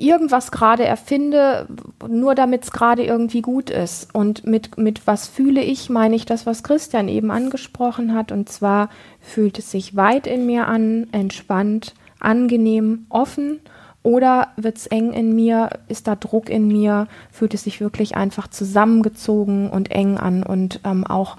irgendwas 0.00 0.50
gerade 0.50 0.84
erfinde, 0.84 1.66
nur 2.08 2.34
damit 2.34 2.64
es 2.64 2.72
gerade 2.72 3.04
irgendwie 3.04 3.42
gut 3.42 3.70
ist. 3.70 4.14
Und 4.14 4.46
mit, 4.46 4.78
mit 4.78 5.06
was 5.06 5.28
fühle 5.28 5.62
ich, 5.62 5.90
meine 5.90 6.16
ich 6.16 6.24
das, 6.24 6.46
was 6.46 6.62
Christian 6.62 7.08
eben 7.08 7.30
angesprochen 7.30 8.14
hat. 8.14 8.32
Und 8.32 8.48
zwar 8.48 8.88
fühlt 9.20 9.58
es 9.58 9.70
sich 9.70 9.96
weit 9.96 10.26
in 10.26 10.46
mir 10.46 10.66
an, 10.66 11.08
entspannt, 11.12 11.94
angenehm, 12.18 13.06
offen. 13.08 13.60
Oder 14.02 14.48
wird 14.56 14.78
es 14.78 14.86
eng 14.86 15.12
in 15.12 15.34
mir, 15.34 15.68
ist 15.88 16.06
da 16.06 16.16
Druck 16.16 16.48
in 16.48 16.68
mir, 16.68 17.06
fühlt 17.30 17.52
es 17.52 17.64
sich 17.64 17.80
wirklich 17.82 18.16
einfach 18.16 18.48
zusammengezogen 18.48 19.68
und 19.68 19.90
eng 19.90 20.16
an. 20.16 20.42
Und 20.42 20.80
ähm, 20.84 21.06
auch 21.06 21.36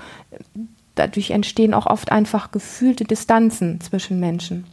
dadurch 0.96 1.32
entstehen 1.32 1.74
auch 1.74 1.88
oft 1.88 2.12
einfach 2.12 2.52
gefühlte 2.52 3.06
Distanzen 3.06 3.82
zwischen 3.82 4.20
Menschen. 4.20 4.66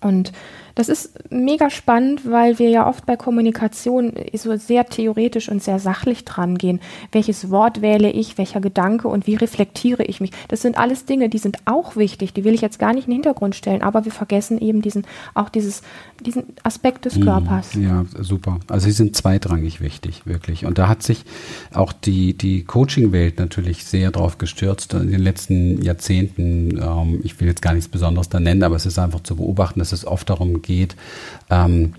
Und 0.00 0.32
das 0.80 0.88
ist 0.88 1.30
mega 1.30 1.68
spannend, 1.68 2.22
weil 2.24 2.58
wir 2.58 2.70
ja 2.70 2.88
oft 2.88 3.04
bei 3.04 3.14
Kommunikation 3.14 4.14
so 4.32 4.56
sehr 4.56 4.86
theoretisch 4.86 5.50
und 5.50 5.62
sehr 5.62 5.78
sachlich 5.78 6.24
dran 6.24 6.56
gehen. 6.56 6.80
Welches 7.12 7.50
Wort 7.50 7.82
wähle 7.82 8.10
ich, 8.10 8.38
welcher 8.38 8.62
Gedanke 8.62 9.06
und 9.08 9.26
wie 9.26 9.34
reflektiere 9.34 10.04
ich 10.04 10.22
mich? 10.22 10.30
Das 10.48 10.62
sind 10.62 10.78
alles 10.78 11.04
Dinge, 11.04 11.28
die 11.28 11.36
sind 11.36 11.58
auch 11.66 11.96
wichtig, 11.96 12.32
die 12.32 12.44
will 12.44 12.54
ich 12.54 12.62
jetzt 12.62 12.78
gar 12.78 12.94
nicht 12.94 13.08
in 13.08 13.10
den 13.10 13.16
Hintergrund 13.16 13.56
stellen, 13.56 13.82
aber 13.82 14.06
wir 14.06 14.12
vergessen 14.12 14.58
eben 14.58 14.80
diesen, 14.80 15.04
auch 15.34 15.50
dieses, 15.50 15.82
diesen 16.24 16.44
Aspekt 16.62 17.04
des 17.04 17.16
mhm. 17.16 17.24
Körpers. 17.24 17.74
Ja, 17.74 18.06
super. 18.18 18.60
Also 18.66 18.86
sie 18.86 18.92
sind 18.92 19.14
zweitrangig 19.14 19.82
wichtig, 19.82 20.22
wirklich. 20.24 20.64
Und 20.64 20.78
da 20.78 20.88
hat 20.88 21.02
sich 21.02 21.26
auch 21.74 21.92
die, 21.92 22.32
die 22.32 22.64
Coaching-Welt 22.64 23.38
natürlich 23.38 23.84
sehr 23.84 24.10
drauf 24.12 24.38
gestürzt 24.38 24.94
in 24.94 25.10
den 25.10 25.20
letzten 25.20 25.82
Jahrzehnten. 25.82 26.78
Ähm, 26.78 27.20
ich 27.22 27.38
will 27.38 27.48
jetzt 27.48 27.60
gar 27.60 27.74
nichts 27.74 27.88
Besonderes 27.88 28.30
da 28.30 28.40
nennen, 28.40 28.62
aber 28.62 28.76
es 28.76 28.86
ist 28.86 28.98
einfach 28.98 29.20
zu 29.20 29.36
beobachten, 29.36 29.78
dass 29.80 29.92
es 29.92 30.06
oft 30.06 30.30
darum 30.30 30.62
geht, 30.62 30.69
geht. 30.70 30.96
Ähm, 31.50 31.94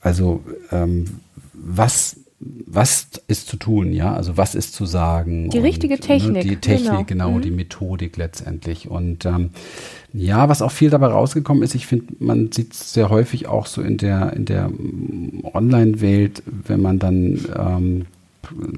also 0.00 0.42
ähm, 0.72 1.20
was 1.52 2.16
was 2.38 3.08
ist 3.28 3.48
zu 3.48 3.56
tun, 3.56 3.92
ja, 3.92 4.12
also 4.12 4.36
was 4.36 4.54
ist 4.54 4.74
zu 4.74 4.84
sagen. 4.84 5.48
Die 5.48 5.58
richtige 5.58 5.94
und, 5.94 6.02
Technik. 6.02 6.32
Ne, 6.32 6.50
die 6.50 6.56
Technik, 6.56 7.06
genau, 7.06 7.30
genau 7.30 7.30
mhm. 7.32 7.42
die 7.42 7.50
Methodik 7.50 8.16
letztendlich. 8.18 8.88
Und 8.88 9.24
ähm, 9.24 9.50
ja, 10.12 10.48
was 10.48 10.60
auch 10.60 10.70
viel 10.70 10.90
dabei 10.90 11.06
rausgekommen 11.06 11.62
ist, 11.62 11.74
ich 11.74 11.86
finde, 11.86 12.12
man 12.18 12.52
sieht 12.52 12.74
es 12.74 12.92
sehr 12.92 13.08
häufig 13.08 13.46
auch 13.46 13.66
so 13.66 13.80
in 13.80 13.96
der, 13.96 14.34
in 14.34 14.44
der 14.44 14.70
Online-Welt, 15.54 16.42
wenn 16.46 16.82
man 16.82 16.98
dann 16.98 17.40
ähm, 17.56 18.06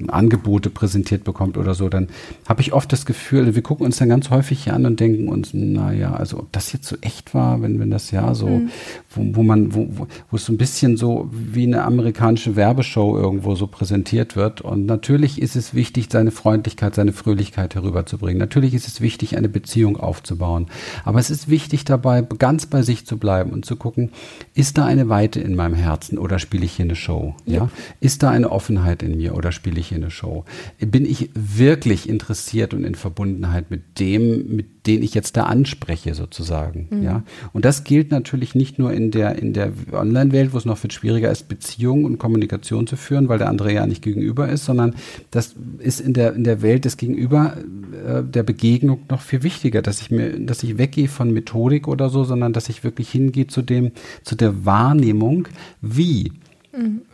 Angebote 0.07 0.69
präsentiert 0.69 1.23
bekommt 1.23 1.57
oder 1.57 1.73
so, 1.73 1.89
dann 1.89 2.07
habe 2.47 2.61
ich 2.61 2.73
oft 2.73 2.91
das 2.91 3.05
Gefühl, 3.05 3.55
wir 3.55 3.61
gucken 3.61 3.85
uns 3.85 3.97
dann 3.97 4.09
ganz 4.09 4.29
häufig 4.29 4.63
hier 4.63 4.73
an 4.73 4.85
und 4.85 4.99
denken 4.99 5.27
uns, 5.27 5.53
naja, 5.53 6.13
also 6.13 6.39
ob 6.39 6.51
das 6.51 6.73
jetzt 6.73 6.87
so 6.87 6.95
echt 7.01 7.33
war, 7.33 7.61
wenn, 7.61 7.79
wenn 7.79 7.91
das 7.91 8.11
ja 8.11 8.33
so, 8.33 8.47
mhm. 8.47 8.69
wo, 9.09 9.35
wo 9.37 9.43
man, 9.43 9.73
wo, 9.73 10.07
wo 10.29 10.35
es 10.35 10.45
so 10.45 10.53
ein 10.53 10.57
bisschen 10.57 10.97
so 10.97 11.29
wie 11.31 11.65
eine 11.65 11.83
amerikanische 11.83 12.55
Werbeshow 12.55 13.17
irgendwo 13.17 13.55
so 13.55 13.67
präsentiert 13.67 14.35
wird. 14.35 14.61
Und 14.61 14.85
natürlich 14.85 15.41
ist 15.41 15.55
es 15.55 15.73
wichtig, 15.73 16.07
seine 16.11 16.31
Freundlichkeit, 16.31 16.95
seine 16.95 17.13
Fröhlichkeit 17.13 17.75
herüberzubringen. 17.75 18.39
Natürlich 18.39 18.73
ist 18.73 18.87
es 18.87 19.01
wichtig, 19.01 19.37
eine 19.37 19.49
Beziehung 19.49 19.97
aufzubauen. 19.97 20.67
Aber 21.05 21.19
es 21.19 21.29
ist 21.29 21.49
wichtig 21.49 21.85
dabei, 21.85 22.21
ganz 22.21 22.65
bei 22.65 22.81
sich 22.81 23.05
zu 23.05 23.17
bleiben 23.17 23.51
und 23.51 23.65
zu 23.65 23.75
gucken, 23.75 24.11
ist 24.53 24.77
da 24.77 24.85
eine 24.85 25.09
Weite 25.09 25.39
in 25.39 25.55
meinem 25.55 25.75
Herzen 25.75 26.17
oder 26.17 26.39
spiele 26.39 26.65
ich 26.65 26.73
hier 26.73 26.85
eine 26.85 26.95
Show? 26.95 27.35
Ja. 27.45 27.55
ja? 27.55 27.69
Ist 27.99 28.23
da 28.23 28.29
eine 28.29 28.51
Offenheit 28.51 29.03
in 29.03 29.17
mir 29.17 29.35
oder 29.35 29.51
spiele 29.59 29.79
ich 29.79 29.89
hier 29.89 29.97
eine 29.97 30.09
Show? 30.09 30.45
Bin 30.79 31.05
ich 31.05 31.29
wirklich 31.33 32.07
interessiert 32.07 32.73
und 32.73 32.85
in 32.85 32.95
Verbundenheit 32.95 33.69
mit 33.69 33.99
dem, 33.99 34.55
mit 34.55 34.87
den 34.87 35.03
ich 35.03 35.13
jetzt 35.13 35.35
da 35.35 35.43
anspreche, 35.43 36.15
sozusagen? 36.15 36.87
Mhm. 36.89 37.03
Ja. 37.03 37.23
Und 37.51 37.65
das 37.65 37.83
gilt 37.83 38.09
natürlich 38.09 38.55
nicht 38.55 38.79
nur 38.79 38.93
in 38.93 39.11
der, 39.11 39.37
in 39.37 39.51
der 39.51 39.73
Online-Welt, 39.91 40.53
wo 40.53 40.57
es 40.57 40.63
noch 40.63 40.77
viel 40.77 40.91
schwieriger 40.91 41.29
ist, 41.29 41.49
Beziehungen 41.49 42.05
und 42.05 42.19
Kommunikation 42.19 42.87
zu 42.87 42.95
führen, 42.95 43.27
weil 43.27 43.37
der 43.37 43.49
andere 43.49 43.73
ja 43.73 43.85
nicht 43.85 44.01
gegenüber 44.01 44.47
ist, 44.47 44.63
sondern 44.63 44.95
das 45.29 45.55
ist 45.79 45.99
in 45.99 46.13
der, 46.13 46.33
in 46.33 46.45
der 46.45 46.61
Welt 46.61 46.85
des 46.85 46.95
Gegenüber 46.95 47.57
äh, 48.07 48.23
der 48.23 48.43
Begegnung 48.43 49.01
noch 49.09 49.21
viel 49.21 49.43
wichtiger, 49.43 49.81
dass 49.81 49.99
ich 49.99 50.09
mir, 50.09 50.39
dass 50.39 50.63
ich 50.63 50.77
weggehe 50.77 51.09
von 51.09 51.33
Methodik 51.33 51.89
oder 51.89 52.09
so, 52.09 52.23
sondern 52.23 52.53
dass 52.53 52.69
ich 52.69 52.85
wirklich 52.85 53.09
hingehe 53.09 53.47
zu 53.47 53.61
dem, 53.61 53.91
zu 54.23 54.35
der 54.35 54.65
Wahrnehmung, 54.65 55.49
wie 55.81 56.31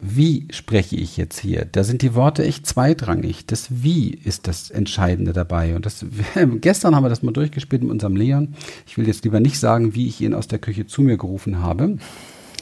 wie 0.02 0.48
spreche 0.52 0.96
ich 0.96 1.18
jetzt 1.18 1.40
hier? 1.40 1.66
Da 1.66 1.84
sind 1.84 2.02
die 2.02 2.14
Worte 2.14 2.44
echt 2.44 2.66
zweitrangig. 2.68 3.46
Das 3.46 3.68
Wie 3.70 4.10
ist 4.10 4.48
das 4.48 4.70
Entscheidende 4.70 5.34
dabei. 5.34 5.76
Und 5.76 5.86
das, 5.86 6.06
gestern 6.62 6.96
haben 6.96 7.04
wir 7.04 7.10
das 7.10 7.24
mal 7.24 7.32
durchgespielt 7.32 7.84
mit 7.84 7.92
unserem 7.92 8.16
Leon. 8.16 8.56
Ich 8.86 8.98
will 8.98 9.08
jetzt 9.08 9.24
lieber 9.24 9.40
nicht 9.40 9.60
sagen, 9.60 9.96
wie 9.96 10.08
ich 10.08 10.22
ihn 10.22 10.34
aus 10.34 10.48
der 10.48 10.60
Küche 10.60 10.88
zu 10.88 11.02
mir 11.02 11.18
gerufen 11.18 11.60
habe 11.60 11.98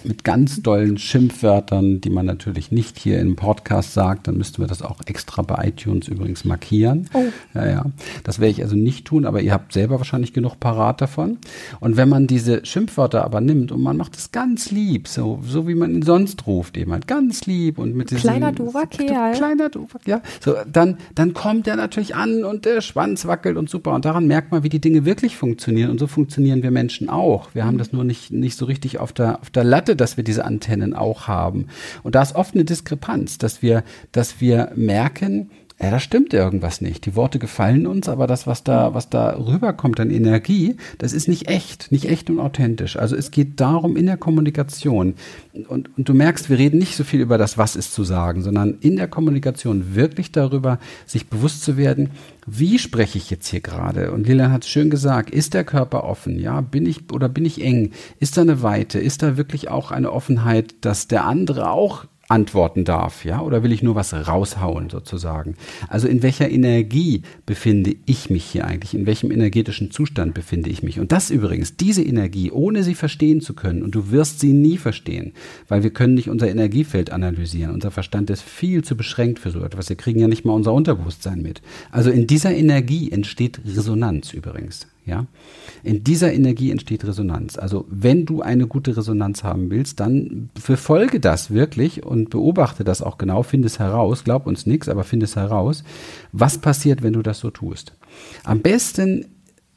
mit 0.06 0.24
ganz 0.24 0.62
dollen 0.62 0.98
Schimpfwörtern, 0.98 2.02
die 2.02 2.10
man 2.10 2.26
natürlich 2.26 2.72
nicht 2.72 2.98
hier 2.98 3.20
im 3.20 3.36
Podcast 3.36 3.94
sagt, 3.94 4.28
dann 4.28 4.38
müssten 4.38 4.62
wir 4.62 4.68
das 4.68 4.82
auch 4.82 5.02
extra 5.06 5.42
bei 5.42 5.68
iTunes 5.68 6.08
übrigens 6.08 6.46
markieren. 6.46 7.10
Oh. 7.14 7.24
Ja, 7.54 7.68
ja. 7.68 7.86
Das 8.24 8.40
werde 8.40 8.52
ich 8.52 8.62
also 8.62 8.76
nicht 8.76 9.06
tun, 9.06 9.26
aber 9.26 9.42
ihr 9.42 9.54
habt 9.54 9.74
selber 9.74 9.98
wahrscheinlich 9.98 10.34
genug 10.34 10.60
parat 10.60 11.02
davon. 11.02 11.38
Und 11.80 11.98
wenn 11.98 12.10
man 12.10 12.28
diese 12.28 12.66
Schimpfwörter 12.66 13.24
aber 13.24 13.42
nimmt 13.42 13.72
und 13.72 13.82
man 13.82 13.98
macht 13.98 14.16
es 14.16 14.32
ganz 14.32 14.72
lieb, 14.72 15.08
so, 15.08 15.40
so 15.46 15.68
wie 15.68 15.76
man 15.76 15.94
ihn 15.94 16.02
sonst 16.02 16.46
ruft, 16.48 16.78
jemand 16.78 17.08
ganz 17.08 17.46
lieb 17.46 17.78
und 17.78 17.96
mit 17.96 18.12
diesem 18.12 18.22
kleiner 18.22 18.52
doofer 18.52 18.88
Kerl. 18.88 19.34
Kleiner 19.34 19.70
doofer, 19.70 20.00
ja. 20.06 20.22
So, 20.40 20.56
dann, 20.72 20.98
dann 21.16 21.34
kommt 21.34 21.68
er 21.68 21.76
natürlich 21.76 22.16
an 22.16 22.44
und 22.44 22.66
der 22.66 22.82
Schwanz 22.82 23.26
wackelt 23.26 23.58
und 23.58 23.70
super. 23.70 23.94
Und 23.94 24.06
daran 24.06 24.28
merkt 24.28 24.52
man, 24.52 24.64
wie 24.64 24.70
die 24.70 24.82
Dinge 24.82 25.06
wirklich 25.06 25.38
funktionieren. 25.38 25.90
Und 25.90 26.00
so 26.00 26.08
funktionieren 26.08 26.64
wir 26.64 26.72
Menschen 26.72 27.10
auch. 27.10 27.50
Wir 27.54 27.66
haben 27.66 27.76
mhm. 27.76 27.80
das 27.80 27.94
nur 27.94 28.04
nicht, 28.04 28.32
nicht 28.32 28.58
so 28.58 28.66
richtig 28.66 29.00
auf 29.00 29.14
der, 29.14 29.42
auf 29.42 29.50
der 29.50 29.64
Latte 29.64 29.93
dass 29.96 30.18
wir 30.18 30.24
diese 30.24 30.46
Antennen 30.46 30.94
auch 30.94 31.28
haben. 31.28 31.68
Und 32.04 32.16
da 32.16 32.22
ist 32.22 32.36
oft 32.36 32.56
eine 32.56 32.66
Diskrepanz, 32.66 33.38
dass 33.38 33.62
wir, 33.62 33.84
dass 34.12 34.42
wir 34.42 34.72
merken, 34.76 35.52
ja, 35.84 35.92
da 35.92 36.00
stimmt 36.00 36.34
irgendwas 36.34 36.80
nicht. 36.80 37.06
Die 37.06 37.16
Worte 37.18 37.40
gefallen 37.40 37.86
uns, 37.88 38.08
aber 38.08 38.26
das, 38.26 38.48
was 38.48 38.64
da, 38.64 38.94
was 38.94 39.10
da 39.10 39.36
rüberkommt 39.38 40.00
an 40.00 40.12
Energie, 40.12 40.78
das 40.98 41.12
ist 41.12 41.28
nicht 41.28 41.50
echt, 41.50 41.92
nicht 41.92 42.06
echt 42.06 42.30
und 42.30 42.40
authentisch. 42.40 42.96
Also 42.96 43.18
es 43.18 43.32
geht 43.32 43.60
darum 43.60 43.98
in 43.98 44.06
der 44.06 44.16
Kommunikation. 44.16 45.16
Und, 45.68 45.90
und 45.98 46.08
du 46.08 46.14
merkst, 46.14 46.50
wir 46.50 46.58
reden 46.58 46.80
nicht 46.80 46.96
so 46.96 47.04
viel 47.04 47.20
über 47.20 47.38
das, 47.38 47.58
was 47.58 47.76
ist 47.76 47.94
zu 47.94 48.06
sagen, 48.06 48.44
sondern 48.44 48.78
in 48.80 48.96
der 48.96 49.10
Kommunikation 49.10 49.94
wirklich 49.94 50.32
darüber, 50.32 50.80
sich 51.06 51.28
bewusst 51.28 51.64
zu 51.64 51.76
werden, 51.76 52.12
wie 52.48 52.80
spreche 52.80 53.18
ich 53.18 53.30
jetzt 53.30 53.50
hier 53.50 53.60
gerade? 53.60 54.14
Und 54.14 54.26
Lilian 54.26 54.54
hat 54.54 54.64
es 54.64 54.70
schön 54.70 54.90
gesagt, 54.90 55.32
ist 55.32 55.54
der 55.54 55.66
Körper 55.66 56.06
offen? 56.06 56.40
Ja, 56.40 56.62
bin 56.62 56.86
ich 56.86 57.12
oder 57.12 57.28
bin 57.28 57.44
ich 57.44 57.62
eng? 57.62 57.92
Ist 58.22 58.38
da 58.38 58.42
eine 58.42 58.62
Weite? 58.62 59.00
Ist 59.00 59.22
da 59.22 59.36
wirklich 59.36 59.70
auch 59.70 59.92
eine 59.92 60.14
Offenheit, 60.14 60.76
dass 60.80 61.10
der 61.10 61.26
andere 61.26 61.70
auch 61.70 62.06
antworten 62.34 62.84
darf, 62.84 63.26
ja, 63.26 63.42
oder 63.42 63.62
will 63.62 63.72
ich 63.72 63.84
nur 63.84 63.94
was 63.94 64.12
raushauen 64.12 64.90
sozusagen? 64.90 65.54
Also 65.88 66.08
in 66.08 66.24
welcher 66.24 66.50
Energie 66.50 67.22
befinde 67.46 67.96
ich 68.08 68.32
mich 68.32 68.44
hier 68.44 68.66
eigentlich? 68.66 68.96
In 68.96 69.06
welchem 69.06 69.30
energetischen 69.30 69.92
Zustand 69.92 70.34
befinde 70.34 70.72
ich 70.72 70.82
mich? 70.82 71.00
Und 71.00 71.12
das 71.12 71.30
übrigens, 71.30 71.78
diese 71.78 72.02
Energie, 72.02 72.50
ohne 72.50 72.82
sie 72.82 72.96
verstehen 72.96 73.40
zu 73.40 73.54
können, 73.54 73.84
und 73.84 73.94
du 73.94 74.10
wirst 74.10 74.40
sie 74.40 74.52
nie 74.52 74.78
verstehen, 74.78 75.34
weil 75.68 75.84
wir 75.84 75.92
können 75.92 76.16
nicht 76.16 76.28
unser 76.28 76.50
Energiefeld 76.50 77.12
analysieren. 77.12 77.72
Unser 77.72 77.92
Verstand 77.92 78.32
ist 78.32 78.42
viel 78.42 78.84
zu 78.84 78.98
beschränkt 78.98 79.38
für 79.38 79.52
so 79.52 79.64
etwas. 79.64 79.90
Wir 79.90 79.96
kriegen 79.96 80.20
ja 80.20 80.28
nicht 80.28 80.44
mal 80.44 80.54
unser 80.54 80.74
Unterbewusstsein 80.74 81.44
mit. 81.44 81.62
Also 81.92 82.10
in 82.10 82.26
dieser 82.26 82.56
Energie 82.56 83.12
entsteht 83.12 83.62
Resonanz 83.64 84.34
übrigens. 84.34 84.88
Ja, 85.06 85.26
in 85.84 86.06
dieser 86.06 86.32
Energie 86.32 86.72
entsteht 86.72 87.06
Resonanz. 87.06 87.58
Also 87.58 87.86
wenn 87.90 88.26
du 88.26 88.42
eine 88.42 88.68
gute 88.68 88.96
Resonanz 88.96 89.44
haben 89.44 89.70
willst, 89.70 90.00
dann 90.00 90.50
verfolge 90.58 91.20
das 91.20 91.52
wirklich 91.52 92.04
und 92.04 92.30
beobachte 92.30 92.86
das 92.86 93.02
auch 93.02 93.18
genau, 93.18 93.44
finde 93.44 93.66
es 93.66 93.80
heraus, 93.80 94.24
glaub 94.24 94.48
uns 94.48 94.66
nichts, 94.66 94.88
aber 94.88 95.04
finde 95.04 95.26
es 95.26 95.36
heraus, 95.36 95.84
was 96.32 96.58
passiert, 96.58 97.04
wenn 97.04 97.12
du 97.12 97.22
das 97.22 97.40
so 97.40 97.50
tust. 97.50 97.94
Am 98.46 98.62
besten 98.62 99.26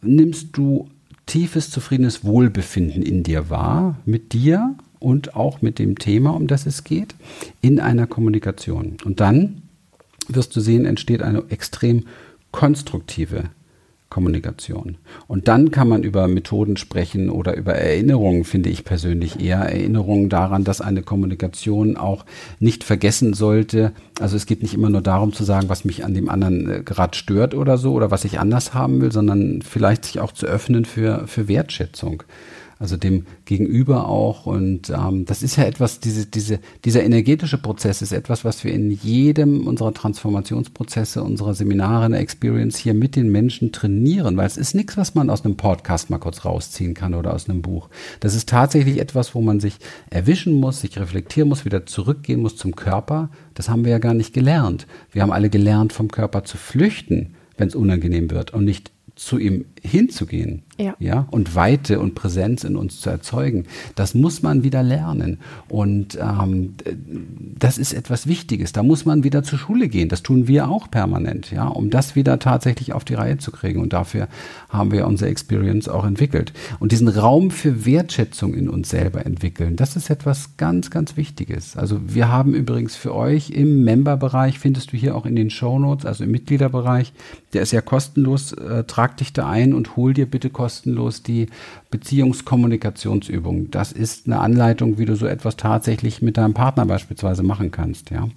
nimmst 0.00 0.56
du 0.56 0.88
tiefes, 1.26 1.70
zufriedenes 1.70 2.24
Wohlbefinden 2.24 3.02
in 3.02 3.24
dir 3.24 3.50
wahr, 3.50 3.96
mit 4.04 4.32
dir 4.32 4.76
und 5.00 5.34
auch 5.34 5.60
mit 5.60 5.80
dem 5.80 5.98
Thema, 5.98 6.30
um 6.30 6.46
das 6.46 6.66
es 6.66 6.84
geht, 6.84 7.16
in 7.60 7.80
einer 7.80 8.06
Kommunikation. 8.06 8.96
Und 9.04 9.18
dann 9.18 9.62
wirst 10.28 10.54
du 10.54 10.60
sehen, 10.60 10.84
entsteht 10.84 11.22
eine 11.22 11.44
extrem 11.48 12.04
konstruktive 12.52 13.50
Kommunikation. 14.16 14.96
Und 15.26 15.46
dann 15.46 15.70
kann 15.70 15.88
man 15.88 16.02
über 16.02 16.26
Methoden 16.26 16.78
sprechen 16.78 17.28
oder 17.28 17.54
über 17.54 17.74
Erinnerungen, 17.74 18.44
finde 18.44 18.70
ich 18.70 18.82
persönlich 18.82 19.40
eher 19.40 19.58
Erinnerungen 19.58 20.30
daran, 20.30 20.64
dass 20.64 20.80
eine 20.80 21.02
Kommunikation 21.02 21.98
auch 21.98 22.24
nicht 22.58 22.82
vergessen 22.82 23.34
sollte. 23.34 23.92
Also 24.18 24.34
es 24.36 24.46
geht 24.46 24.62
nicht 24.62 24.72
immer 24.72 24.88
nur 24.88 25.02
darum 25.02 25.34
zu 25.34 25.44
sagen, 25.44 25.68
was 25.68 25.84
mich 25.84 26.02
an 26.02 26.14
dem 26.14 26.30
anderen 26.30 26.70
äh, 26.70 26.82
gerade 26.82 27.14
stört 27.14 27.54
oder 27.54 27.76
so 27.76 27.92
oder 27.92 28.10
was 28.10 28.24
ich 28.24 28.40
anders 28.40 28.72
haben 28.72 29.02
will, 29.02 29.12
sondern 29.12 29.60
vielleicht 29.60 30.06
sich 30.06 30.18
auch 30.18 30.32
zu 30.32 30.46
öffnen 30.46 30.86
für, 30.86 31.26
für 31.26 31.46
Wertschätzung. 31.46 32.22
Also 32.78 32.96
dem 32.96 33.24
Gegenüber 33.44 34.08
auch. 34.08 34.46
Und 34.46 34.90
ähm, 34.90 35.24
das 35.24 35.42
ist 35.42 35.56
ja 35.56 35.64
etwas, 35.64 36.00
diese, 36.00 36.26
diese, 36.26 36.60
dieser 36.84 37.02
energetische 37.02 37.58
Prozess 37.58 38.02
ist 38.02 38.12
etwas, 38.12 38.44
was 38.44 38.64
wir 38.64 38.72
in 38.72 38.90
jedem 38.90 39.66
unserer 39.66 39.94
Transformationsprozesse, 39.94 41.22
unserer 41.22 41.54
Seminare, 41.54 42.06
in 42.06 42.12
der 42.12 42.20
Experience 42.20 42.76
hier 42.76 42.94
mit 42.94 43.16
den 43.16 43.30
Menschen 43.30 43.72
trainieren, 43.72 44.36
weil 44.36 44.46
es 44.46 44.56
ist 44.56 44.74
nichts, 44.74 44.96
was 44.96 45.14
man 45.14 45.30
aus 45.30 45.44
einem 45.44 45.56
Podcast 45.56 46.10
mal 46.10 46.18
kurz 46.18 46.44
rausziehen 46.44 46.94
kann 46.94 47.14
oder 47.14 47.32
aus 47.32 47.48
einem 47.48 47.62
Buch. 47.62 47.88
Das 48.20 48.34
ist 48.34 48.48
tatsächlich 48.48 49.00
etwas, 49.00 49.34
wo 49.34 49.40
man 49.40 49.60
sich 49.60 49.78
erwischen 50.10 50.54
muss, 50.54 50.80
sich 50.80 50.98
reflektieren 50.98 51.48
muss, 51.48 51.64
wieder 51.64 51.86
zurückgehen 51.86 52.42
muss 52.42 52.56
zum 52.56 52.76
Körper. 52.76 53.30
Das 53.54 53.68
haben 53.68 53.84
wir 53.84 53.92
ja 53.92 53.98
gar 53.98 54.14
nicht 54.14 54.34
gelernt. 54.34 54.86
Wir 55.12 55.22
haben 55.22 55.32
alle 55.32 55.48
gelernt, 55.48 55.92
vom 55.92 56.10
Körper 56.10 56.44
zu 56.44 56.58
flüchten, 56.58 57.34
wenn 57.56 57.68
es 57.68 57.74
unangenehm 57.74 58.30
wird 58.30 58.52
und 58.52 58.64
nicht 58.64 58.92
zu 59.14 59.38
ihm 59.38 59.64
hinzugehen 59.82 60.65
ja. 60.78 60.94
ja, 60.98 61.26
und 61.30 61.54
Weite 61.54 62.00
und 62.00 62.14
Präsenz 62.14 62.62
in 62.62 62.76
uns 62.76 63.00
zu 63.00 63.08
erzeugen. 63.08 63.64
Das 63.94 64.14
muss 64.14 64.42
man 64.42 64.62
wieder 64.62 64.82
lernen. 64.82 65.38
Und 65.68 66.18
ähm, 66.20 66.74
das 67.58 67.78
ist 67.78 67.94
etwas 67.94 68.26
Wichtiges. 68.26 68.72
Da 68.72 68.82
muss 68.82 69.06
man 69.06 69.24
wieder 69.24 69.42
zur 69.42 69.58
Schule 69.58 69.88
gehen. 69.88 70.10
Das 70.10 70.22
tun 70.22 70.48
wir 70.48 70.68
auch 70.68 70.90
permanent, 70.90 71.50
ja, 71.50 71.66
um 71.66 71.88
das 71.88 72.14
wieder 72.14 72.38
tatsächlich 72.38 72.92
auf 72.92 73.04
die 73.04 73.14
Reihe 73.14 73.38
zu 73.38 73.52
kriegen. 73.52 73.80
Und 73.80 73.94
dafür 73.94 74.28
haben 74.68 74.92
wir 74.92 75.06
unsere 75.06 75.30
Experience 75.30 75.88
auch 75.88 76.04
entwickelt. 76.04 76.52
Und 76.78 76.92
diesen 76.92 77.08
Raum 77.08 77.50
für 77.50 77.86
Wertschätzung 77.86 78.52
in 78.52 78.68
uns 78.68 78.90
selber 78.90 79.24
entwickeln, 79.24 79.76
das 79.76 79.96
ist 79.96 80.10
etwas 80.10 80.58
ganz, 80.58 80.90
ganz 80.90 81.16
Wichtiges. 81.16 81.76
Also 81.76 82.00
wir 82.06 82.28
haben 82.28 82.52
übrigens 82.52 82.96
für 82.96 83.14
euch 83.14 83.48
im 83.50 83.82
Member-Bereich, 83.84 84.58
findest 84.58 84.92
du 84.92 84.98
hier 84.98 85.16
auch 85.16 85.24
in 85.24 85.36
den 85.36 85.48
Show 85.48 85.78
Notes, 85.78 86.04
also 86.04 86.24
im 86.24 86.30
Mitgliederbereich, 86.32 87.14
der 87.54 87.62
ist 87.62 87.72
ja 87.72 87.80
kostenlos, 87.80 88.52
äh, 88.52 88.84
trag 88.84 89.16
dich 89.16 89.32
da 89.32 89.48
ein 89.48 89.72
und 89.72 89.96
hol 89.96 90.12
dir 90.12 90.26
bitte 90.26 90.50
kostenlos 90.50 90.65
die 91.22 91.46
Beziehungskommunikationsübung. 91.90 93.70
Das 93.70 93.92
ist 93.92 94.26
eine 94.26 94.40
Anleitung, 94.40 94.98
wie 94.98 95.04
du 95.04 95.16
so 95.16 95.26
etwas 95.26 95.56
tatsächlich 95.56 96.22
mit 96.22 96.36
deinem 96.36 96.54
Partner 96.54 96.86
beispielsweise 96.86 97.42
machen 97.42 97.70
kannst, 97.70 98.10
ja. 98.10 98.28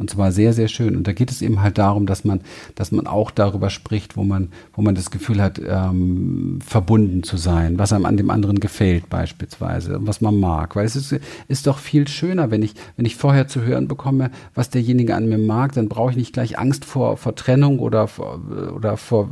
Und 0.00 0.08
zwar 0.08 0.32
sehr, 0.32 0.54
sehr 0.54 0.68
schön. 0.68 0.96
Und 0.96 1.06
da 1.06 1.12
geht 1.12 1.30
es 1.30 1.42
eben 1.42 1.60
halt 1.60 1.76
darum, 1.76 2.06
dass 2.06 2.24
man, 2.24 2.40
dass 2.74 2.90
man 2.90 3.06
auch 3.06 3.30
darüber 3.30 3.68
spricht, 3.68 4.16
wo 4.16 4.24
man, 4.24 4.48
wo 4.72 4.80
man 4.80 4.94
das 4.94 5.10
Gefühl 5.10 5.42
hat, 5.42 5.60
ähm, 5.62 6.58
verbunden 6.66 7.22
zu 7.22 7.36
sein, 7.36 7.78
was 7.78 7.92
einem 7.92 8.06
an 8.06 8.16
dem 8.16 8.30
anderen 8.30 8.60
gefällt 8.60 9.10
beispielsweise, 9.10 9.98
was 10.00 10.22
man 10.22 10.40
mag. 10.40 10.74
Weil 10.74 10.86
es 10.86 10.96
ist, 10.96 11.14
ist 11.48 11.66
doch 11.66 11.76
viel 11.76 12.08
schöner, 12.08 12.50
wenn 12.50 12.62
ich, 12.62 12.72
wenn 12.96 13.04
ich 13.04 13.16
vorher 13.16 13.46
zu 13.46 13.60
hören 13.60 13.88
bekomme, 13.88 14.30
was 14.54 14.70
derjenige 14.70 15.14
an 15.14 15.28
mir 15.28 15.36
mag, 15.36 15.74
dann 15.74 15.90
brauche 15.90 16.12
ich 16.12 16.16
nicht 16.16 16.32
gleich 16.32 16.58
Angst 16.58 16.86
vor, 16.86 17.18
vor 17.18 17.34
Trennung 17.34 17.78
oder 17.78 18.08
vor, 18.08 18.40
oder 18.74 18.96
vor 18.96 19.28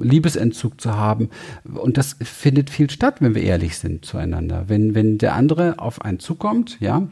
Liebesentzug 0.00 0.80
zu 0.80 0.96
haben. 0.96 1.30
Und 1.74 1.96
das 1.96 2.16
findet 2.20 2.70
viel 2.70 2.90
statt, 2.90 3.20
wenn 3.20 3.36
wir 3.36 3.42
ehrlich 3.44 3.78
sind 3.78 4.04
zueinander. 4.04 4.64
Wenn, 4.66 4.96
wenn 4.96 5.18
der 5.18 5.36
andere 5.36 5.78
auf 5.78 6.04
einen 6.04 6.18
zukommt, 6.18 6.78
ja, 6.80 7.06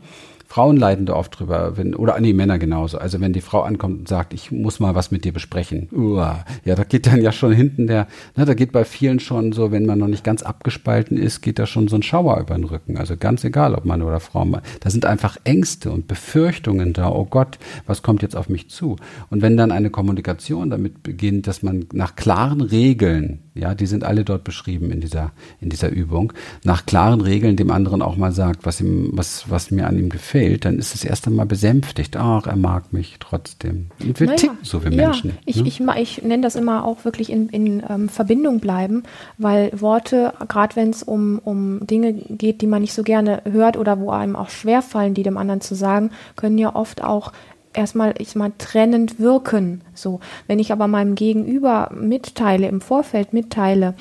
Frauen 0.51 0.77
leiden 0.77 1.07
da 1.07 1.15
oft 1.15 1.39
drüber, 1.39 1.77
wenn, 1.77 1.95
oder 1.95 2.19
nee, 2.19 2.33
Männer 2.33 2.59
genauso. 2.59 2.99
Also 2.99 3.21
wenn 3.21 3.33
die 3.33 3.41
Frau 3.41 3.63
ankommt 3.63 4.01
und 4.01 4.09
sagt, 4.09 4.35
ich 4.35 4.51
muss 4.51 4.81
mal 4.81 4.97
was 4.97 5.13
mit 5.13 5.25
dir 5.25 5.33
besprechen. 5.33 5.89
Uah, 5.93 6.45
ja, 6.65 6.75
da 6.75 6.83
geht 6.83 7.07
dann 7.07 7.23
ja 7.23 7.31
schon 7.31 7.53
hinten 7.53 7.87
der, 7.87 8.09
ne, 8.35 8.47
da 8.47 8.55
geht 8.55 8.73
bei 8.73 8.85
vielen 8.85 9.21
schon 9.21 9.53
so, 9.53 9.71
wenn 9.71 9.87
man 9.87 10.01
noch 10.01 10.09
nicht 10.09 10.25
ganz 10.25 10.43
abgespalten 10.43 11.17
ist, 11.17 11.41
geht 11.41 11.61
da 11.61 11.67
schon 11.67 11.87
so 11.87 11.95
ein 11.95 12.03
Schauer 12.03 12.41
über 12.41 12.57
den 12.57 12.65
Rücken. 12.65 12.97
Also 12.97 13.17
ganz 13.17 13.45
egal, 13.45 13.77
ob 13.77 13.85
Mann 13.85 14.03
oder 14.03 14.19
Frau. 14.19 14.45
Da 14.81 14.91
sind 14.91 15.05
einfach 15.05 15.37
Ängste 15.45 15.93
und 15.93 16.09
Befürchtungen 16.09 16.95
da. 16.95 17.11
Oh 17.11 17.27
Gott, 17.27 17.61
was 17.87 18.03
kommt 18.03 18.23
jetzt 18.23 18.35
auf 18.35 18.49
mich 18.49 18.71
zu? 18.71 18.97
Und 19.29 19.43
wenn 19.43 19.57
dann 19.57 19.71
eine 19.71 19.91
Kommunikation 19.91 20.69
damit 20.69 21.05
beginnt, 21.05 21.47
dass 21.47 21.63
man 21.63 21.87
nach 21.93 22.17
klaren 22.17 22.61
Regeln 22.61 23.50
ja, 23.55 23.75
die 23.75 23.87
sind 23.87 24.05
alle 24.05 24.25
dort 24.25 24.45
beschrieben 24.45 24.91
in 24.91 25.01
dieser, 25.01 25.33
in 25.61 25.71
dieser 25.71 25.91
Übung. 25.91 26.33
Nach 26.65 26.87
klaren 26.87 27.21
Regeln 27.21 27.57
dem 27.57 27.71
anderen 27.71 28.01
auch 28.01 28.17
mal 28.17 28.33
sagt, 28.33 28.65
was 28.65 28.81
ihm, 28.81 29.11
was, 29.13 29.51
was 29.51 29.71
mir 29.71 29.87
an 29.87 29.99
ihm 29.99 30.09
gefällt, 30.09 30.65
dann 30.65 30.79
ist 30.79 30.95
es 30.95 31.05
erst 31.05 31.27
einmal 31.27 31.47
besänftigt. 31.47 32.17
Ach, 32.17 32.47
er 32.47 32.57
mag 32.57 32.93
mich 32.93 33.17
trotzdem. 33.19 33.87
Und 34.01 34.21
wir 34.21 34.29
naja, 34.29 34.39
ticken 34.39 34.59
so 34.63 34.85
wie 34.85 34.91
Menschen. 34.91 35.31
Ja, 35.31 35.37
ich, 35.47 35.57
ne? 35.57 35.63
ich, 35.67 35.81
ich 35.81 36.23
nenne 36.23 36.43
das 36.43 36.55
immer 36.55 36.85
auch 36.85 37.05
wirklich 37.05 37.31
in, 37.31 37.49
in 37.49 37.83
ähm, 37.89 38.09
Verbindung 38.09 38.61
bleiben, 38.61 39.03
weil 39.37 39.73
Worte, 39.81 40.33
gerade 40.49 40.77
wenn 40.77 40.91
es 40.91 41.03
um, 41.03 41.41
um 41.41 41.87
Dinge 41.87 42.13
geht, 42.13 42.63
die 42.63 42.67
man 42.69 42.83
nicht 42.83 42.95
so 42.95 43.03
gerne 43.03 43.43
hört 43.51 43.77
oder 43.77 43.99
wo 43.99 44.11
einem 44.11 44.37
auch 44.37 44.51
schwerfallen, 44.51 45.15
die 45.15 45.25
dem 45.25 45.37
anderen 45.37 45.61
zu 45.61 45.75
sagen, 45.75 46.11
können 46.37 46.59
ja 46.59 46.75
oft 46.75 47.03
auch 47.03 47.33
erstmal, 47.73 48.15
ich 48.19 48.35
mal, 48.35 48.53
trennend 48.59 49.19
wirken. 49.21 49.83
So, 49.95 50.21
wenn 50.47 50.59
ich 50.59 50.73
aber 50.73 50.89
meinem 50.89 51.15
Gegenüber 51.15 51.91
mitteile, 51.95 52.69
im 52.69 52.81
Vorfeld 52.81 53.33
mitteile, 53.33 53.95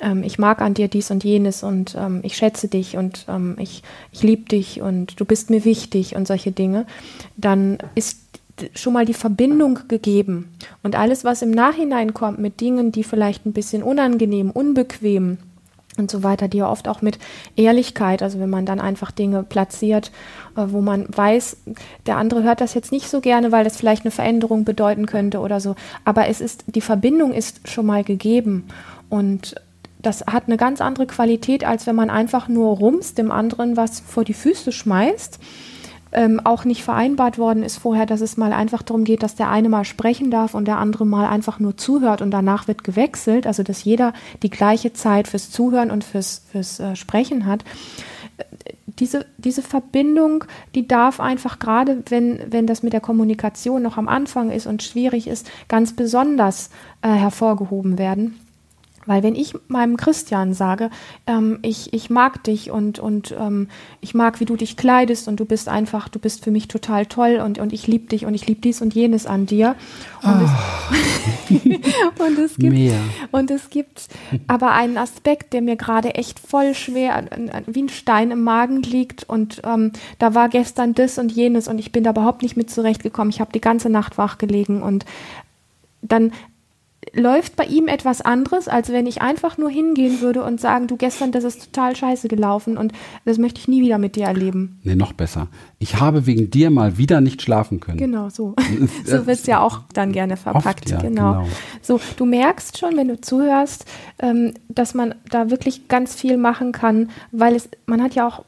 ähm, 0.00 0.22
ich 0.22 0.38
mag 0.38 0.60
an 0.60 0.74
dir 0.74 0.88
dies 0.88 1.10
und 1.10 1.24
jenes 1.24 1.62
und 1.62 1.96
ähm, 1.98 2.20
ich 2.22 2.36
schätze 2.36 2.68
dich 2.68 2.96
und 2.96 3.26
ähm, 3.28 3.56
ich, 3.58 3.82
ich 4.10 4.22
liebe 4.22 4.48
dich 4.48 4.82
und 4.82 5.20
du 5.20 5.24
bist 5.24 5.50
mir 5.50 5.64
wichtig 5.64 6.16
und 6.16 6.26
solche 6.26 6.52
Dinge, 6.52 6.86
dann 7.36 7.78
ist 7.94 8.18
schon 8.74 8.92
mal 8.92 9.06
die 9.06 9.14
Verbindung 9.14 9.80
gegeben. 9.88 10.52
Und 10.82 10.96
alles, 10.96 11.24
was 11.24 11.42
im 11.42 11.50
Nachhinein 11.50 12.14
kommt 12.14 12.38
mit 12.38 12.60
Dingen, 12.60 12.92
die 12.92 13.04
vielleicht 13.04 13.46
ein 13.46 13.52
bisschen 13.52 13.82
unangenehm, 13.82 14.50
unbequem, 14.50 15.38
und 15.98 16.10
so 16.10 16.22
weiter, 16.22 16.48
die 16.48 16.58
ja 16.58 16.70
oft 16.70 16.88
auch 16.88 17.02
mit 17.02 17.18
Ehrlichkeit, 17.56 18.22
also 18.22 18.40
wenn 18.40 18.50
man 18.50 18.64
dann 18.64 18.80
einfach 18.80 19.10
Dinge 19.10 19.42
platziert, 19.42 20.10
äh, 20.56 20.64
wo 20.68 20.80
man 20.80 21.06
weiß, 21.08 21.58
der 22.06 22.16
andere 22.16 22.42
hört 22.42 22.60
das 22.60 22.74
jetzt 22.74 22.92
nicht 22.92 23.08
so 23.08 23.20
gerne, 23.20 23.52
weil 23.52 23.64
das 23.64 23.76
vielleicht 23.76 24.04
eine 24.04 24.10
Veränderung 24.10 24.64
bedeuten 24.64 25.06
könnte 25.06 25.40
oder 25.40 25.60
so, 25.60 25.74
aber 26.04 26.28
es 26.28 26.40
ist, 26.40 26.64
die 26.66 26.80
Verbindung 26.80 27.32
ist 27.32 27.68
schon 27.68 27.86
mal 27.86 28.04
gegeben. 28.04 28.68
Und 29.08 29.54
das 30.00 30.24
hat 30.26 30.44
eine 30.46 30.56
ganz 30.56 30.80
andere 30.80 31.06
Qualität, 31.06 31.64
als 31.64 31.86
wenn 31.86 31.94
man 31.94 32.10
einfach 32.10 32.48
nur 32.48 32.76
rums 32.76 33.14
dem 33.14 33.30
anderen 33.30 33.76
was 33.76 34.00
vor 34.00 34.24
die 34.24 34.34
Füße 34.34 34.72
schmeißt 34.72 35.38
ähm, 36.12 36.40
auch 36.44 36.64
nicht 36.64 36.84
vereinbart 36.84 37.38
worden 37.38 37.62
ist 37.62 37.78
vorher, 37.78 38.06
dass 38.06 38.20
es 38.20 38.36
mal 38.36 38.52
einfach 38.52 38.82
darum 38.82 39.04
geht, 39.04 39.22
dass 39.22 39.34
der 39.34 39.50
eine 39.50 39.68
mal 39.68 39.84
sprechen 39.84 40.30
darf 40.30 40.54
und 40.54 40.66
der 40.66 40.78
andere 40.78 41.06
mal 41.06 41.26
einfach 41.26 41.58
nur 41.58 41.76
zuhört 41.76 42.22
und 42.22 42.30
danach 42.30 42.68
wird 42.68 42.84
gewechselt, 42.84 43.46
also 43.46 43.62
dass 43.62 43.84
jeder 43.84 44.12
die 44.42 44.50
gleiche 44.50 44.92
Zeit 44.92 45.28
fürs 45.28 45.50
Zuhören 45.50 45.90
und 45.90 46.04
fürs, 46.04 46.42
fürs 46.50 46.80
äh, 46.80 46.96
Sprechen 46.96 47.46
hat. 47.46 47.64
Diese, 48.86 49.24
diese 49.38 49.62
Verbindung, 49.62 50.44
die 50.74 50.86
darf 50.86 51.18
einfach 51.18 51.58
gerade, 51.58 52.02
wenn, 52.08 52.40
wenn 52.50 52.66
das 52.66 52.82
mit 52.82 52.92
der 52.92 53.00
Kommunikation 53.00 53.82
noch 53.82 53.96
am 53.96 54.08
Anfang 54.08 54.50
ist 54.50 54.66
und 54.66 54.82
schwierig 54.82 55.28
ist, 55.28 55.50
ganz 55.68 55.94
besonders 55.94 56.70
äh, 57.00 57.08
hervorgehoben 57.08 57.96
werden. 57.98 58.38
Weil 59.06 59.22
wenn 59.22 59.34
ich 59.34 59.54
meinem 59.68 59.96
Christian 59.96 60.54
sage, 60.54 60.90
ähm, 61.26 61.58
ich, 61.62 61.92
ich 61.92 62.10
mag 62.10 62.44
dich 62.44 62.70
und, 62.70 62.98
und 62.98 63.34
ähm, 63.38 63.68
ich 64.00 64.14
mag, 64.14 64.40
wie 64.40 64.44
du 64.44 64.56
dich 64.56 64.76
kleidest 64.76 65.28
und 65.28 65.40
du 65.40 65.44
bist 65.44 65.68
einfach, 65.68 66.08
du 66.08 66.18
bist 66.18 66.44
für 66.44 66.50
mich 66.50 66.68
total 66.68 67.06
toll 67.06 67.40
und, 67.44 67.58
und 67.58 67.72
ich 67.72 67.86
liebe 67.86 68.06
dich 68.06 68.26
und 68.26 68.34
ich 68.34 68.46
liebe 68.46 68.60
dies 68.60 68.80
und 68.80 68.94
jenes 68.94 69.26
an 69.26 69.46
dir. 69.46 69.74
Und, 70.22 70.30
oh. 70.30 70.94
es, 70.94 71.64
und, 72.26 72.38
es 72.38 72.56
gibt, 72.56 72.72
Mehr. 72.72 73.00
und 73.32 73.50
es 73.50 73.70
gibt 73.70 74.08
aber 74.46 74.72
einen 74.72 74.98
Aspekt, 74.98 75.52
der 75.52 75.62
mir 75.62 75.76
gerade 75.76 76.14
echt 76.14 76.38
voll 76.38 76.74
schwer, 76.74 77.24
wie 77.66 77.82
ein 77.82 77.88
Stein 77.88 78.30
im 78.30 78.42
Magen 78.42 78.82
liegt 78.82 79.28
und 79.28 79.62
ähm, 79.64 79.92
da 80.18 80.34
war 80.34 80.48
gestern 80.48 80.94
das 80.94 81.18
und 81.18 81.32
jenes 81.32 81.66
und 81.66 81.78
ich 81.78 81.90
bin 81.90 82.04
da 82.04 82.10
überhaupt 82.10 82.42
nicht 82.42 82.56
mit 82.56 82.70
zurechtgekommen. 82.70 83.30
Ich 83.30 83.40
habe 83.40 83.52
die 83.52 83.60
ganze 83.60 83.90
Nacht 83.90 84.16
wach 84.16 84.38
gelegen 84.38 84.82
und 84.82 85.04
dann 86.02 86.32
läuft 87.14 87.56
bei 87.56 87.64
ihm 87.64 87.88
etwas 87.88 88.20
anderes, 88.20 88.68
als 88.68 88.90
wenn 88.90 89.06
ich 89.06 89.20
einfach 89.20 89.58
nur 89.58 89.70
hingehen 89.70 90.20
würde 90.20 90.42
und 90.42 90.60
sagen, 90.60 90.86
du 90.86 90.96
gestern, 90.96 91.32
das 91.32 91.44
ist 91.44 91.72
total 91.72 91.96
scheiße 91.96 92.28
gelaufen 92.28 92.78
und 92.78 92.92
das 93.24 93.38
möchte 93.38 93.60
ich 93.60 93.68
nie 93.68 93.82
wieder 93.82 93.98
mit 93.98 94.16
dir 94.16 94.24
erleben. 94.24 94.80
Nee, 94.84 94.94
noch 94.94 95.12
besser. 95.12 95.48
Ich 95.78 96.00
habe 96.00 96.26
wegen 96.26 96.50
dir 96.50 96.70
mal 96.70 96.98
wieder 96.98 97.20
nicht 97.20 97.42
schlafen 97.42 97.80
können. 97.80 97.98
Genau, 97.98 98.30
so. 98.30 98.54
so 99.04 99.26
wird 99.26 99.40
es 99.40 99.46
ja 99.46 99.60
auch 99.60 99.80
dann 99.92 100.12
gerne 100.12 100.36
verpackt. 100.36 100.86
Oft, 100.86 100.90
ja, 100.90 101.00
genau. 101.00 101.32
genau. 101.32 101.46
So, 101.82 102.00
du 102.16 102.24
merkst 102.24 102.78
schon, 102.78 102.96
wenn 102.96 103.08
du 103.08 103.20
zuhörst, 103.20 103.84
ähm, 104.20 104.54
dass 104.68 104.94
man 104.94 105.14
da 105.28 105.50
wirklich 105.50 105.88
ganz 105.88 106.14
viel 106.14 106.36
machen 106.36 106.72
kann, 106.72 107.10
weil 107.30 107.54
es, 107.56 107.68
man 107.86 108.02
hat 108.02 108.14
ja 108.14 108.26
auch 108.26 108.44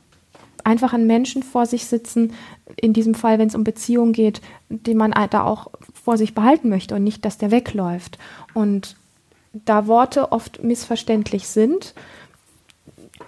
einfach 0.65 0.93
einen 0.93 1.07
Menschen 1.07 1.43
vor 1.43 1.67
sich 1.67 1.87
sitzen, 1.87 2.33
in 2.77 2.93
diesem 2.93 3.15
Fall, 3.15 3.39
wenn 3.39 3.49
es 3.49 3.55
um 3.55 3.65
Beziehungen 3.65 4.13
geht, 4.13 4.41
den 4.69 4.97
man 4.97 5.15
da 5.31 5.45
auch 5.45 5.71
vor 5.93 6.17
sich 6.17 6.35
behalten 6.35 6.69
möchte 6.69 6.95
und 6.95 7.05
nicht, 7.05 7.25
dass 7.25 7.39
der 7.39 7.51
wegläuft. 7.51 8.19
Und 8.55 8.97
da 9.53 9.87
Worte 9.87 10.33
oft 10.33 10.63
missverständlich 10.65 11.47
sind, 11.47 11.95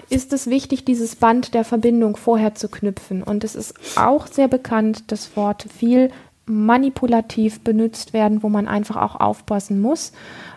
ist 0.09 0.33
es 0.33 0.49
wichtig, 0.49 0.85
dieses 0.85 1.17
Band 1.17 1.55
der 1.55 1.65
Verbindung 1.65 2.17
vorher 2.17 2.55
zu 2.55 2.69
knüpfen. 2.69 3.23
Und 3.23 3.45
es 3.45 3.55
ist 3.55 3.75
auch 3.97 4.27
sehr 4.27 4.49
bekannt, 4.49 5.11
dass 5.11 5.37
Worte 5.37 5.69
viel 5.69 6.11
manipulativ 6.47 7.61
benutzt 7.61 8.13
werden, 8.13 8.43
wo 8.43 8.49
man 8.49 8.69
einfach 8.69 8.97
auch 8.97 9.21
aufpassen 9.21 9.81
muss. 9.81 10.13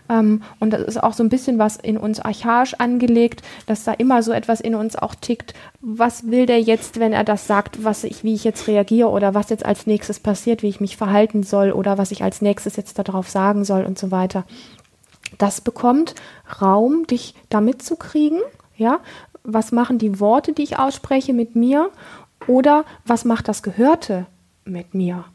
Ähm, 0.07 0.43
und 0.59 0.71
das 0.71 0.81
ist 0.83 1.01
auch 1.01 1.13
so 1.13 1.23
ein 1.23 1.29
bisschen 1.29 1.57
was 1.57 1.77
in 1.77 1.97
uns 1.97 2.19
archaisch 2.19 2.75
angelegt, 2.75 3.41
dass 3.65 3.83
da 3.83 3.93
immer 3.93 4.21
so 4.21 4.31
etwas 4.31 4.61
in 4.61 4.75
uns 4.75 4.95
auch 4.95 5.15
tickt. 5.15 5.53
Was 5.81 6.27
will 6.29 6.45
der 6.45 6.61
jetzt, 6.61 6.99
wenn 6.99 7.11
er 7.11 7.23
das 7.23 7.47
sagt, 7.47 7.83
was 7.83 8.03
ich, 8.03 8.23
wie 8.23 8.35
ich 8.35 8.43
jetzt 8.43 8.67
reagiere 8.67 9.09
oder 9.09 9.33
was 9.33 9.49
jetzt 9.49 9.65
als 9.65 9.87
nächstes 9.87 10.19
passiert, 10.19 10.63
wie 10.63 10.69
ich 10.69 10.79
mich 10.79 10.95
verhalten 10.95 11.43
soll 11.43 11.71
oder 11.71 11.97
was 11.97 12.11
ich 12.11 12.23
als 12.23 12.41
nächstes 12.41 12.75
jetzt 12.75 12.97
darauf 12.99 13.29
sagen 13.29 13.63
soll 13.63 13.83
und 13.83 13.97
so 13.97 14.11
weiter. 14.11 14.45
Das 15.37 15.61
bekommt 15.61 16.15
Raum, 16.61 17.05
dich 17.05 17.35
da 17.49 17.61
mitzukriegen 17.61 18.39
Ja, 18.75 18.99
was 19.43 19.71
machen 19.71 19.97
die 19.97 20.19
Worte, 20.19 20.53
die 20.53 20.63
ich 20.63 20.77
ausspreche, 20.79 21.33
mit 21.33 21.55
mir? 21.55 21.89
Oder 22.47 22.85
was 23.05 23.25
macht 23.25 23.47
das 23.47 23.63
Gehörte 23.63 24.25
mit 24.65 24.93
mir? 24.93 25.25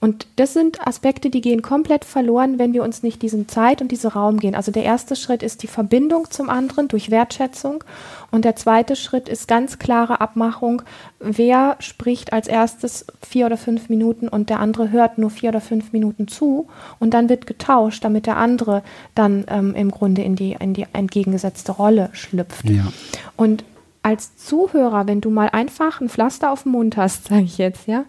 Und 0.00 0.26
das 0.36 0.52
sind 0.52 0.86
Aspekte, 0.86 1.30
die 1.30 1.40
gehen 1.40 1.62
komplett 1.62 2.04
verloren, 2.04 2.58
wenn 2.58 2.72
wir 2.72 2.82
uns 2.82 3.02
nicht 3.02 3.22
diesen 3.22 3.48
Zeit 3.48 3.80
und 3.80 3.90
diesen 3.90 4.10
Raum 4.10 4.38
gehen. 4.38 4.54
Also 4.54 4.72
der 4.72 4.84
erste 4.84 5.16
Schritt 5.16 5.42
ist 5.42 5.62
die 5.62 5.66
Verbindung 5.66 6.30
zum 6.30 6.50
anderen 6.50 6.88
durch 6.88 7.10
Wertschätzung 7.10 7.84
und 8.30 8.44
der 8.44 8.56
zweite 8.56 8.96
Schritt 8.96 9.28
ist 9.28 9.48
ganz 9.48 9.78
klare 9.78 10.20
Abmachung, 10.20 10.82
wer 11.18 11.76
spricht 11.80 12.32
als 12.32 12.46
erstes 12.46 13.06
vier 13.26 13.46
oder 13.46 13.56
fünf 13.56 13.88
Minuten 13.88 14.28
und 14.28 14.50
der 14.50 14.60
andere 14.60 14.90
hört 14.90 15.18
nur 15.18 15.30
vier 15.30 15.50
oder 15.50 15.60
fünf 15.60 15.92
Minuten 15.92 16.28
zu 16.28 16.68
und 16.98 17.14
dann 17.14 17.28
wird 17.28 17.46
getauscht, 17.46 18.04
damit 18.04 18.26
der 18.26 18.36
andere 18.36 18.82
dann 19.14 19.44
ähm, 19.48 19.74
im 19.74 19.90
Grunde 19.90 20.22
in 20.22 20.36
die, 20.36 20.56
in 20.58 20.74
die 20.74 20.86
entgegengesetzte 20.92 21.72
Rolle 21.72 22.10
schlüpft. 22.12 22.68
Ja. 22.68 22.92
Und 23.36 23.64
als 24.02 24.36
Zuhörer, 24.36 25.06
wenn 25.06 25.20
du 25.20 25.30
mal 25.30 25.48
einfach 25.48 26.00
ein 26.00 26.08
Pflaster 26.08 26.52
auf 26.52 26.62
dem 26.62 26.72
Mund 26.72 26.96
hast, 26.96 27.28
sage 27.28 27.42
ich 27.42 27.58
jetzt, 27.58 27.86
ja, 27.86 28.04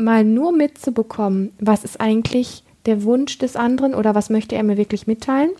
mal 0.00 0.24
nur 0.24 0.52
mitzubekommen, 0.52 1.52
was 1.58 1.84
ist 1.84 2.00
eigentlich 2.00 2.64
der 2.86 3.04
Wunsch 3.04 3.38
des 3.38 3.56
anderen 3.56 3.94
oder 3.94 4.14
was 4.14 4.30
möchte 4.30 4.56
er 4.56 4.62
mir 4.62 4.76
wirklich 4.76 5.06
mitteilen 5.06 5.50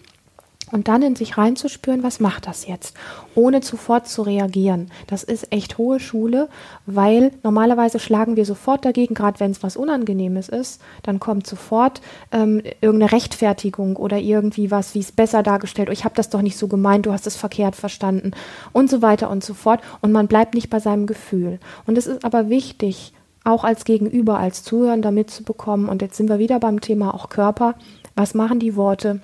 und 0.73 0.89
dann 0.89 1.03
in 1.03 1.17
sich 1.17 1.37
reinzuspüren, 1.37 2.03
was 2.03 2.21
macht 2.21 2.47
das 2.47 2.67
jetzt, 2.67 2.97
ohne 3.35 3.63
sofort 3.63 4.09
zu 4.09 4.23
reagieren. 4.23 4.91
Das 5.07 5.23
ist 5.23 5.53
echt 5.53 5.79
hohe 5.79 6.01
Schule, 6.01 6.49
weil 6.87 7.33
normalerweise 7.43 7.99
schlagen 7.99 8.37
wir 8.37 8.45
sofort 8.45 8.85
dagegen, 8.85 9.15
gerade 9.15 9.41
wenn 9.41 9.51
es 9.51 9.63
was 9.63 9.77
Unangenehmes 9.77 10.49
ist, 10.49 10.81
dann 11.03 11.21
kommt 11.21 11.47
sofort 11.47 12.01
ähm, 12.33 12.63
irgendeine 12.81 13.13
Rechtfertigung 13.13 13.97
oder 13.97 14.19
irgendwie 14.19 14.71
was, 14.71 14.95
wie 14.95 15.01
es 15.01 15.13
besser 15.13 15.43
dargestellt, 15.43 15.89
oh, 15.89 15.93
ich 15.93 16.05
habe 16.05 16.15
das 16.15 16.31
doch 16.31 16.43
nicht 16.43 16.57
so 16.57 16.69
gemeint, 16.69 17.07
du 17.07 17.13
hast 17.13 17.27
es 17.27 17.37
verkehrt 17.37 17.77
verstanden 17.77 18.33
und 18.73 18.91
so 18.91 19.03
weiter 19.03 19.31
und 19.31 19.45
so 19.45 19.55
fort 19.55 19.81
und 20.01 20.13
man 20.13 20.29
bleibt 20.29 20.55
nicht 20.55 20.71
bei 20.71 20.81
seinem 20.81 21.07
Gefühl. 21.07 21.59
Und 21.87 21.99
es 21.99 22.07
ist 22.07 22.25
aber 22.25 22.49
wichtig, 22.49 23.13
auch 23.45 23.65
als 23.65 23.85
Gegenüber, 23.85 24.39
als 24.39 24.63
Zuhörender 24.63 25.11
mitzubekommen. 25.11 25.89
Und 25.89 26.03
jetzt 26.03 26.17
sind 26.17 26.29
wir 26.29 26.39
wieder 26.39 26.61
beim 26.61 26.81
Thema 26.81 27.15
auch 27.15 27.29
Körper. 27.29 27.75
Was 28.15 28.35
machen 28.35 28.61
die 28.61 28.77
Worte 28.77 29.21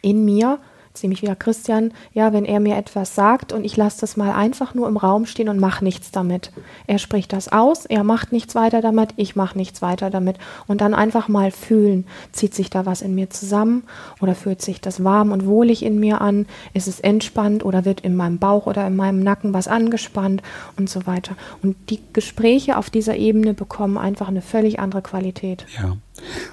in 0.00 0.24
mir? 0.24 0.58
Jetzt 0.92 1.02
nehme 1.02 1.14
ich 1.14 1.22
wieder 1.22 1.34
Christian, 1.34 1.94
ja, 2.12 2.34
wenn 2.34 2.44
er 2.44 2.60
mir 2.60 2.76
etwas 2.76 3.14
sagt 3.14 3.54
und 3.54 3.64
ich 3.64 3.78
lasse 3.78 4.02
das 4.02 4.18
mal 4.18 4.32
einfach 4.32 4.74
nur 4.74 4.88
im 4.88 4.98
Raum 4.98 5.24
stehen 5.24 5.48
und 5.48 5.58
mache 5.58 5.82
nichts 5.82 6.10
damit. 6.10 6.52
Er 6.86 6.98
spricht 6.98 7.32
das 7.32 7.50
aus, 7.50 7.86
er 7.86 8.04
macht 8.04 8.30
nichts 8.30 8.54
weiter 8.54 8.82
damit, 8.82 9.14
ich 9.16 9.34
mache 9.34 9.56
nichts 9.56 9.80
weiter 9.80 10.10
damit. 10.10 10.36
Und 10.66 10.82
dann 10.82 10.92
einfach 10.92 11.28
mal 11.28 11.50
fühlen, 11.50 12.06
zieht 12.32 12.54
sich 12.54 12.68
da 12.68 12.84
was 12.84 13.00
in 13.00 13.14
mir 13.14 13.30
zusammen 13.30 13.84
oder 14.20 14.34
fühlt 14.34 14.60
sich 14.60 14.82
das 14.82 15.02
warm 15.02 15.32
und 15.32 15.46
wohlig 15.46 15.82
in 15.82 15.98
mir 15.98 16.20
an, 16.20 16.44
ist 16.74 16.88
es 16.88 17.00
entspannt 17.00 17.64
oder 17.64 17.86
wird 17.86 18.02
in 18.02 18.14
meinem 18.14 18.38
Bauch 18.38 18.66
oder 18.66 18.86
in 18.86 18.94
meinem 18.94 19.20
Nacken 19.20 19.54
was 19.54 19.68
angespannt 19.68 20.42
und 20.76 20.90
so 20.90 21.06
weiter. 21.06 21.36
Und 21.62 21.74
die 21.88 22.00
Gespräche 22.12 22.76
auf 22.76 22.90
dieser 22.90 23.16
Ebene 23.16 23.54
bekommen 23.54 23.96
einfach 23.96 24.28
eine 24.28 24.42
völlig 24.42 24.78
andere 24.78 25.00
Qualität. 25.00 25.64
Ja. 25.74 25.96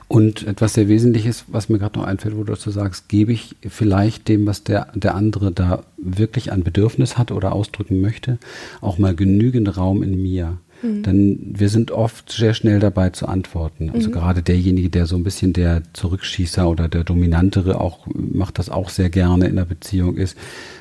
Und 0.07 0.47
etwas 0.47 0.73
sehr 0.73 0.87
Wesentliches, 0.87 1.45
was 1.47 1.69
mir 1.69 1.79
gerade 1.79 1.99
noch 1.99 2.05
einfällt, 2.05 2.35
wo 2.35 2.43
du 2.43 2.53
dazu 2.53 2.71
sagst, 2.71 3.09
gebe 3.09 3.31
ich 3.31 3.55
vielleicht 3.67 4.27
dem, 4.27 4.47
was 4.47 4.63
der, 4.63 4.87
der 4.95 5.15
andere 5.15 5.51
da 5.51 5.83
wirklich 5.97 6.51
an 6.51 6.63
Bedürfnis 6.63 7.17
hat 7.17 7.31
oder 7.31 7.53
ausdrücken 7.53 8.01
möchte, 8.01 8.39
auch 8.81 8.97
mal 8.97 9.15
genügend 9.15 9.77
Raum 9.77 10.01
in 10.01 10.21
mir. 10.21 10.57
Mhm. 10.81 11.03
Denn 11.03 11.53
wir 11.57 11.69
sind 11.69 11.91
oft 11.91 12.31
sehr 12.31 12.53
schnell 12.53 12.79
dabei 12.79 13.09
zu 13.09 13.27
antworten. 13.27 13.91
Also 13.93 14.09
mhm. 14.09 14.13
gerade 14.13 14.41
derjenige, 14.41 14.89
der 14.89 15.05
so 15.05 15.15
ein 15.15 15.23
bisschen 15.23 15.53
der 15.53 15.83
Zurückschießer 15.93 16.69
oder 16.69 16.87
der 16.87 17.03
Dominantere 17.03 17.79
auch 17.79 18.07
macht 18.13 18.59
das 18.59 18.69
auch 18.69 18.89
sehr 18.89 19.09
gerne 19.09 19.47
in 19.47 19.55
der 19.55 19.65
Beziehung 19.65 20.17
ist. 20.17 20.37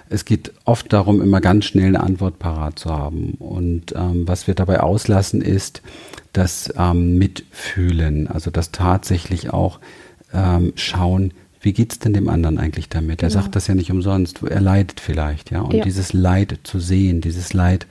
Es 0.08 0.24
geht 0.24 0.52
oft 0.64 0.92
darum, 0.92 1.20
immer 1.20 1.40
ganz 1.40 1.66
schnell 1.66 1.88
eine 1.88 2.00
Antwort 2.00 2.38
parat 2.38 2.78
zu 2.78 2.90
haben. 2.90 3.34
Und 3.38 3.94
ähm, 3.94 4.26
was 4.26 4.46
wir 4.46 4.54
dabei 4.54 4.80
auslassen 4.80 5.42
ist, 5.42 5.82
das 6.32 6.72
ähm, 6.78 7.18
Mitfühlen, 7.18 8.26
also 8.28 8.50
das 8.50 8.70
tatsächlich 8.70 9.50
auch 9.50 9.80
ähm, 10.32 10.72
schauen, 10.76 11.32
wie 11.60 11.72
geht 11.72 11.92
es 11.92 11.98
denn 11.98 12.12
dem 12.12 12.28
anderen 12.28 12.58
eigentlich 12.58 12.88
damit? 12.88 13.22
Er 13.22 13.28
genau. 13.28 13.42
sagt 13.42 13.56
das 13.56 13.66
ja 13.66 13.74
nicht 13.74 13.90
umsonst, 13.90 14.42
er 14.42 14.60
leidet 14.60 15.00
vielleicht, 15.00 15.50
ja. 15.50 15.62
Und 15.62 15.74
ja. 15.74 15.84
dieses 15.84 16.12
Leid 16.12 16.60
zu 16.62 16.78
sehen, 16.78 17.20
dieses 17.20 17.52
Leid 17.52 17.86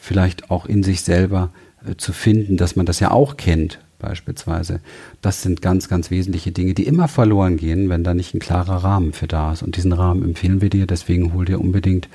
vielleicht 0.00 0.50
auch 0.50 0.66
in 0.66 0.82
sich 0.82 1.02
selber 1.02 1.50
äh, 1.86 1.96
zu 1.96 2.12
finden, 2.12 2.56
dass 2.56 2.74
man 2.74 2.86
das 2.86 3.00
ja 3.00 3.10
auch 3.10 3.36
kennt, 3.36 3.78
beispielsweise. 3.98 4.80
Das 5.20 5.42
sind 5.42 5.62
ganz, 5.62 5.88
ganz 5.88 6.10
wesentliche 6.10 6.52
Dinge, 6.52 6.74
die 6.74 6.86
immer 6.86 7.06
verloren 7.06 7.56
gehen, 7.56 7.88
wenn 7.90 8.02
da 8.02 8.14
nicht 8.14 8.34
ein 8.34 8.40
klarer 8.40 8.82
Rahmen 8.82 9.12
für 9.12 9.28
da 9.28 9.52
ist. 9.52 9.62
Und 9.62 9.76
diesen 9.76 9.92
Rahmen 9.92 10.24
empfehlen 10.24 10.60
wir 10.60 10.70
dir, 10.70 10.86
deswegen 10.86 11.34
hol 11.34 11.44
dir 11.44 11.60
unbedingt 11.60 12.08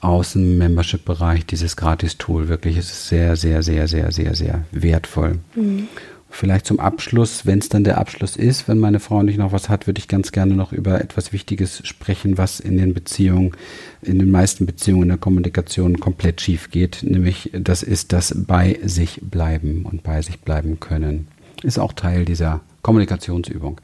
aus 0.00 0.32
dem 0.32 0.58
Membership-Bereich 0.58 1.46
dieses 1.46 1.76
Gratis-Tool. 1.76 2.48
Wirklich, 2.48 2.76
es 2.76 2.90
ist 2.90 3.08
sehr, 3.08 3.36
sehr, 3.36 3.62
sehr, 3.62 3.88
sehr, 3.88 4.12
sehr, 4.12 4.34
sehr 4.34 4.64
wertvoll. 4.70 5.38
Mhm. 5.54 5.88
Vielleicht 6.34 6.64
zum 6.64 6.80
Abschluss, 6.80 7.44
wenn 7.44 7.58
es 7.58 7.68
dann 7.68 7.84
der 7.84 7.98
Abschluss 7.98 8.36
ist, 8.36 8.66
wenn 8.66 8.78
meine 8.78 9.00
Frau 9.00 9.22
nicht 9.22 9.36
noch 9.36 9.52
was 9.52 9.68
hat, 9.68 9.86
würde 9.86 9.98
ich 9.98 10.08
ganz 10.08 10.32
gerne 10.32 10.54
noch 10.54 10.72
über 10.72 10.98
etwas 10.98 11.34
Wichtiges 11.34 11.86
sprechen, 11.86 12.38
was 12.38 12.58
in 12.58 12.78
den 12.78 12.94
Beziehungen, 12.94 13.52
in 14.00 14.18
den 14.18 14.30
meisten 14.30 14.64
Beziehungen 14.64 15.02
in 15.02 15.08
der 15.10 15.18
Kommunikation 15.18 16.00
komplett 16.00 16.40
schief 16.40 16.70
geht. 16.70 17.02
Nämlich, 17.02 17.50
das 17.52 17.82
ist 17.82 18.14
das 18.14 18.34
bei 18.34 18.78
sich 18.82 19.20
bleiben 19.22 19.84
und 19.84 20.02
bei 20.02 20.22
sich 20.22 20.40
bleiben 20.40 20.80
können. 20.80 21.28
Ist 21.62 21.78
auch 21.78 21.92
Teil 21.92 22.24
dieser 22.24 22.62
Kommunikationsübung. 22.80 23.82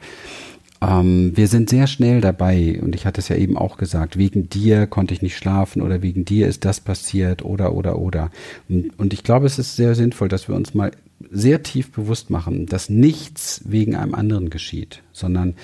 Ähm, 0.81 1.33
wir 1.35 1.47
sind 1.47 1.69
sehr 1.69 1.85
schnell 1.85 2.19
dabei, 2.19 2.79
und 2.81 2.95
ich 2.95 3.05
hatte 3.05 3.21
es 3.21 3.29
ja 3.29 3.35
eben 3.35 3.57
auch 3.57 3.77
gesagt, 3.77 4.17
wegen 4.17 4.49
dir 4.49 4.87
konnte 4.87 5.13
ich 5.13 5.21
nicht 5.21 5.37
schlafen 5.37 5.83
oder 5.83 6.01
wegen 6.01 6.25
dir 6.25 6.47
ist 6.47 6.65
das 6.65 6.79
passiert 6.79 7.45
oder 7.45 7.75
oder 7.75 7.99
oder. 7.99 8.31
Und, 8.67 8.97
und 8.97 9.13
ich 9.13 9.23
glaube, 9.23 9.45
es 9.45 9.59
ist 9.59 9.75
sehr 9.75 9.93
sinnvoll, 9.93 10.29
dass 10.29 10.47
wir 10.47 10.55
uns 10.55 10.73
mal 10.73 10.91
sehr 11.31 11.63
tief 11.63 11.91
bewusst 11.91 12.29
machen, 12.29 12.65
dass 12.65 12.89
nichts 12.89 13.61
wegen 13.65 13.95
einem 13.95 14.15
anderen 14.15 14.49
geschieht, 14.49 15.03
sondern 15.11 15.55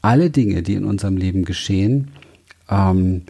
alle 0.00 0.30
Dinge, 0.30 0.62
die 0.62 0.74
in 0.74 0.84
unserem 0.84 1.16
Leben 1.16 1.44
geschehen, 1.44 2.08
ähm, 2.68 3.22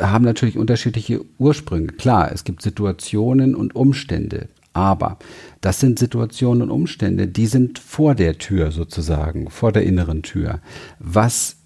haben 0.00 0.24
natürlich 0.24 0.56
unterschiedliche 0.56 1.24
Ursprünge. 1.38 1.88
Klar, 1.88 2.32
es 2.32 2.44
gibt 2.44 2.62
Situationen 2.62 3.54
und 3.54 3.74
Umstände, 3.74 4.48
aber 4.72 5.18
das 5.60 5.80
sind 5.80 5.98
Situationen 5.98 6.62
und 6.62 6.70
Umstände, 6.70 7.26
die 7.26 7.46
sind 7.46 7.78
vor 7.78 8.14
der 8.14 8.38
Tür 8.38 8.70
sozusagen, 8.70 9.50
vor 9.50 9.72
der 9.72 9.82
inneren 9.82 10.22
Tür. 10.22 10.60
Was 10.98 11.59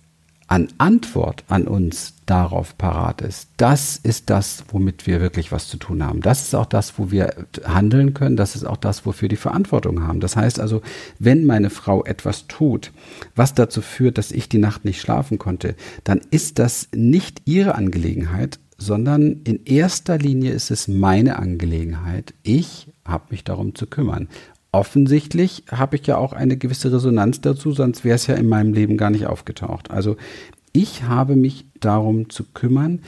an 0.46 0.68
Antwort 0.78 1.44
an 1.48 1.66
uns 1.66 2.14
darauf 2.26 2.76
parat 2.76 3.22
ist, 3.22 3.48
das 3.56 3.96
ist 4.02 4.30
das, 4.30 4.64
womit 4.68 5.06
wir 5.06 5.20
wirklich 5.20 5.52
was 5.52 5.68
zu 5.68 5.76
tun 5.76 6.02
haben. 6.04 6.20
Das 6.20 6.42
ist 6.42 6.54
auch 6.54 6.66
das, 6.66 6.98
wo 6.98 7.10
wir 7.10 7.34
handeln 7.64 8.14
können. 8.14 8.36
Das 8.36 8.54
ist 8.54 8.64
auch 8.64 8.76
das, 8.76 9.06
wofür 9.06 9.28
die 9.28 9.36
Verantwortung 9.36 10.06
haben. 10.06 10.20
Das 10.20 10.36
heißt 10.36 10.60
also, 10.60 10.82
wenn 11.18 11.44
meine 11.44 11.70
Frau 11.70 12.04
etwas 12.04 12.46
tut, 12.46 12.92
was 13.34 13.54
dazu 13.54 13.82
führt, 13.82 14.18
dass 14.18 14.32
ich 14.32 14.48
die 14.48 14.58
Nacht 14.58 14.84
nicht 14.84 15.00
schlafen 15.00 15.38
konnte, 15.38 15.76
dann 16.04 16.20
ist 16.30 16.58
das 16.58 16.88
nicht 16.94 17.42
ihre 17.44 17.74
Angelegenheit, 17.74 18.58
sondern 18.76 19.40
in 19.44 19.64
erster 19.64 20.18
Linie 20.18 20.52
ist 20.52 20.70
es 20.70 20.88
meine 20.88 21.38
Angelegenheit. 21.38 22.34
Ich 22.42 22.88
habe 23.04 23.24
mich 23.30 23.44
darum 23.44 23.74
zu 23.74 23.86
kümmern. 23.86 24.28
Offensichtlich 24.74 25.62
habe 25.70 25.94
ich 25.94 26.04
ja 26.08 26.16
auch 26.16 26.32
eine 26.32 26.56
gewisse 26.56 26.92
Resonanz 26.92 27.40
dazu, 27.40 27.70
sonst 27.70 28.04
wäre 28.04 28.16
es 28.16 28.26
ja 28.26 28.34
in 28.34 28.48
meinem 28.48 28.74
Leben 28.74 28.96
gar 28.96 29.10
nicht 29.10 29.26
aufgetaucht. 29.26 29.92
Also 29.92 30.16
ich 30.72 31.04
habe 31.04 31.36
mich 31.36 31.64
darum 31.78 32.28
zu 32.28 32.42
kümmern, 32.42 32.98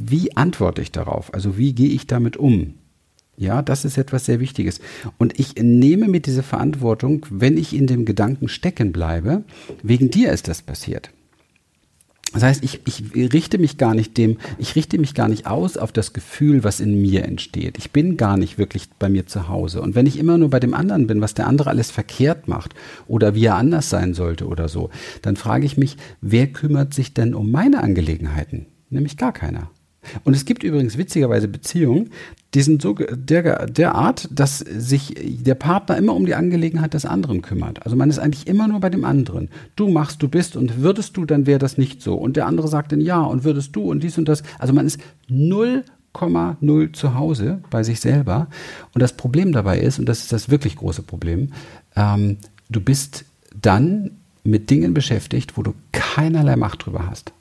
wie 0.00 0.36
antworte 0.36 0.82
ich 0.82 0.92
darauf? 0.92 1.34
Also 1.34 1.58
wie 1.58 1.72
gehe 1.72 1.88
ich 1.88 2.06
damit 2.06 2.36
um? 2.36 2.74
Ja, 3.36 3.60
das 3.60 3.84
ist 3.84 3.98
etwas 3.98 4.26
sehr 4.26 4.38
Wichtiges. 4.38 4.80
Und 5.18 5.36
ich 5.40 5.56
nehme 5.56 6.06
mir 6.06 6.20
diese 6.20 6.44
Verantwortung, 6.44 7.26
wenn 7.28 7.58
ich 7.58 7.74
in 7.74 7.88
dem 7.88 8.04
Gedanken 8.04 8.48
stecken 8.48 8.92
bleibe, 8.92 9.42
wegen 9.82 10.10
dir 10.12 10.30
ist 10.30 10.46
das 10.46 10.62
passiert. 10.62 11.10
Das 12.32 12.42
heißt, 12.42 12.64
ich, 12.64 12.80
ich 12.84 13.32
richte 13.32 13.56
mich 13.56 13.78
gar 13.78 13.94
nicht 13.94 14.16
dem, 14.18 14.38
ich 14.58 14.74
richte 14.74 14.98
mich 14.98 15.14
gar 15.14 15.28
nicht 15.28 15.46
aus 15.46 15.76
auf 15.76 15.92
das 15.92 16.12
Gefühl, 16.12 16.64
was 16.64 16.80
in 16.80 17.00
mir 17.00 17.24
entsteht. 17.24 17.78
Ich 17.78 17.92
bin 17.92 18.16
gar 18.16 18.36
nicht 18.36 18.58
wirklich 18.58 18.90
bei 18.98 19.08
mir 19.08 19.26
zu 19.26 19.48
Hause. 19.48 19.80
Und 19.80 19.94
wenn 19.94 20.06
ich 20.06 20.18
immer 20.18 20.36
nur 20.36 20.50
bei 20.50 20.60
dem 20.60 20.74
anderen 20.74 21.06
bin, 21.06 21.20
was 21.20 21.34
der 21.34 21.46
andere 21.46 21.70
alles 21.70 21.90
verkehrt 21.90 22.48
macht 22.48 22.74
oder 23.06 23.34
wie 23.34 23.46
er 23.46 23.54
anders 23.54 23.90
sein 23.90 24.12
sollte 24.12 24.46
oder 24.46 24.68
so, 24.68 24.90
dann 25.22 25.36
frage 25.36 25.64
ich 25.64 25.76
mich, 25.76 25.96
wer 26.20 26.48
kümmert 26.48 26.92
sich 26.94 27.14
denn 27.14 27.34
um 27.34 27.50
meine 27.50 27.82
Angelegenheiten? 27.82 28.66
Nämlich 28.90 29.16
gar 29.16 29.32
keiner. 29.32 29.70
Und 30.24 30.34
es 30.34 30.44
gibt 30.44 30.62
übrigens 30.62 30.98
witzigerweise 30.98 31.48
Beziehungen, 31.48 32.10
die 32.54 32.62
sind 32.62 32.80
so 32.80 32.94
der, 32.94 33.66
der 33.66 33.94
Art, 33.94 34.28
dass 34.32 34.60
sich 34.60 35.14
der 35.18 35.54
Partner 35.54 35.96
immer 35.96 36.14
um 36.14 36.24
die 36.24 36.34
Angelegenheit 36.34 36.94
des 36.94 37.04
anderen 37.04 37.42
kümmert. 37.42 37.84
Also 37.84 37.96
man 37.96 38.08
ist 38.08 38.18
eigentlich 38.18 38.46
immer 38.46 38.66
nur 38.66 38.80
bei 38.80 38.88
dem 38.88 39.04
anderen. 39.04 39.50
Du 39.76 39.88
machst, 39.88 40.22
du 40.22 40.28
bist 40.28 40.56
und 40.56 40.80
würdest 40.80 41.16
du, 41.16 41.26
dann 41.26 41.46
wäre 41.46 41.58
das 41.58 41.76
nicht 41.76 42.00
so. 42.00 42.14
Und 42.14 42.36
der 42.36 42.46
andere 42.46 42.68
sagt 42.68 42.92
dann 42.92 43.00
ja 43.02 43.20
und 43.20 43.44
würdest 43.44 43.76
du 43.76 43.90
und 43.90 44.02
dies 44.02 44.16
und 44.16 44.26
das. 44.26 44.42
Also 44.58 44.72
man 44.72 44.86
ist 44.86 44.98
0,0 45.28 46.92
zu 46.94 47.14
Hause 47.14 47.60
bei 47.68 47.82
sich 47.82 48.00
selber. 48.00 48.46
Und 48.94 49.02
das 49.02 49.12
Problem 49.12 49.52
dabei 49.52 49.78
ist, 49.78 49.98
und 49.98 50.06
das 50.06 50.20
ist 50.20 50.32
das 50.32 50.48
wirklich 50.48 50.76
große 50.76 51.02
Problem, 51.02 51.52
ähm, 51.94 52.38
du 52.70 52.80
bist 52.80 53.26
dann 53.60 54.12
mit 54.44 54.70
Dingen 54.70 54.94
beschäftigt, 54.94 55.58
wo 55.58 55.62
du 55.62 55.74
keinerlei 55.92 56.56
Macht 56.56 56.86
drüber 56.86 57.06
hast 57.10 57.32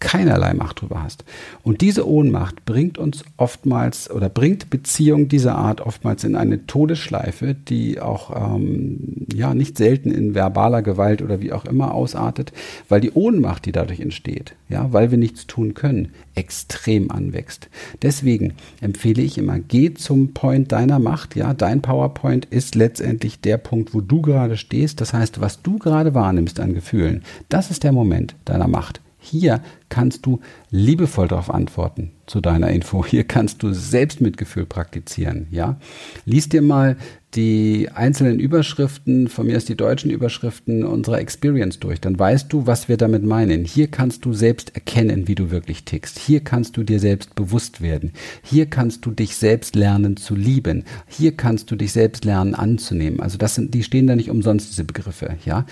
keinerlei 0.00 0.54
Macht 0.54 0.80
drüber 0.80 1.02
hast. 1.02 1.24
Und 1.62 1.82
diese 1.82 2.08
Ohnmacht 2.08 2.64
bringt 2.64 2.98
uns 2.98 3.22
oftmals 3.36 4.10
oder 4.10 4.28
bringt 4.28 4.70
Beziehungen 4.70 5.28
dieser 5.28 5.54
Art 5.56 5.80
oftmals 5.80 6.24
in 6.24 6.34
eine 6.34 6.66
Todesschleife, 6.66 7.54
die 7.54 8.00
auch 8.00 8.56
ähm, 8.56 9.26
ja 9.32 9.54
nicht 9.54 9.76
selten 9.76 10.10
in 10.10 10.34
verbaler 10.34 10.82
Gewalt 10.82 11.22
oder 11.22 11.40
wie 11.40 11.52
auch 11.52 11.66
immer 11.66 11.94
ausartet, 11.94 12.52
weil 12.88 13.00
die 13.00 13.12
Ohnmacht, 13.12 13.66
die 13.66 13.72
dadurch 13.72 14.00
entsteht, 14.00 14.54
ja, 14.68 14.92
weil 14.92 15.10
wir 15.10 15.18
nichts 15.18 15.46
tun 15.46 15.74
können, 15.74 16.08
extrem 16.34 17.10
anwächst. 17.10 17.68
Deswegen 18.02 18.54
empfehle 18.80 19.22
ich 19.22 19.36
immer, 19.36 19.58
geh 19.58 19.92
zum 19.94 20.32
Point 20.32 20.72
deiner 20.72 20.98
Macht. 20.98 21.36
Ja, 21.36 21.52
dein 21.52 21.82
PowerPoint 21.82 22.46
ist 22.46 22.74
letztendlich 22.74 23.40
der 23.40 23.58
Punkt, 23.58 23.94
wo 23.94 24.00
du 24.00 24.22
gerade 24.22 24.56
stehst. 24.56 25.00
Das 25.00 25.12
heißt, 25.12 25.40
was 25.40 25.62
du 25.62 25.78
gerade 25.78 26.14
wahrnimmst 26.14 26.58
an 26.58 26.72
Gefühlen, 26.72 27.22
das 27.48 27.70
ist 27.70 27.84
der 27.84 27.92
Moment 27.92 28.34
deiner 28.46 28.68
Macht. 28.68 29.00
Hier 29.18 29.60
kannst 29.90 30.24
du 30.24 30.40
liebevoll 30.70 31.28
darauf 31.28 31.50
antworten 31.50 32.12
zu 32.26 32.40
deiner 32.40 32.70
Info. 32.70 33.04
Hier 33.06 33.24
kannst 33.24 33.62
du 33.62 33.72
Selbstmitgefühl 33.72 34.64
praktizieren. 34.64 35.46
Ja, 35.50 35.78
lies 36.24 36.48
dir 36.48 36.62
mal 36.62 36.96
die 37.34 37.88
einzelnen 37.94 38.40
Überschriften, 38.40 39.28
von 39.28 39.46
mir 39.46 39.56
aus 39.56 39.64
die 39.64 39.76
deutschen 39.76 40.10
Überschriften 40.10 40.82
unserer 40.84 41.20
Experience 41.20 41.78
durch. 41.78 42.00
Dann 42.00 42.18
weißt 42.18 42.52
du, 42.52 42.66
was 42.66 42.88
wir 42.88 42.96
damit 42.96 43.22
meinen. 43.22 43.64
Hier 43.64 43.86
kannst 43.86 44.24
du 44.24 44.32
selbst 44.32 44.74
erkennen, 44.74 45.28
wie 45.28 45.36
du 45.36 45.50
wirklich 45.50 45.84
tickst. 45.84 46.18
Hier 46.18 46.40
kannst 46.40 46.76
du 46.76 46.82
dir 46.82 46.98
selbst 46.98 47.36
bewusst 47.36 47.82
werden. 47.82 48.12
Hier 48.42 48.66
kannst 48.66 49.06
du 49.06 49.12
dich 49.12 49.36
selbst 49.36 49.76
lernen 49.76 50.16
zu 50.16 50.34
lieben. 50.34 50.84
Hier 51.06 51.36
kannst 51.36 51.70
du 51.70 51.76
dich 51.76 51.92
selbst 51.92 52.24
lernen 52.24 52.56
anzunehmen. 52.56 53.20
Also 53.20 53.38
das 53.38 53.54
sind, 53.54 53.74
die 53.74 53.84
stehen 53.84 54.08
da 54.08 54.16
nicht 54.16 54.30
umsonst, 54.30 54.70
diese 54.70 54.84
Begriffe. 54.84 55.36
Ja, 55.44 55.66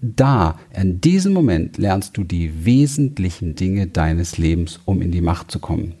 da, 0.00 0.58
in 0.74 1.02
diesem 1.02 1.34
Moment 1.34 1.76
lernst 1.76 2.16
du 2.16 2.24
die 2.24 2.64
wesentlichen 2.64 3.54
Dinge 3.62 3.86
deines 3.86 4.36
Lebens, 4.36 4.80
um 4.84 5.00
in 5.00 5.12
die 5.12 5.22
Macht 5.22 5.50
zu 5.50 5.58
kommen 5.58 5.94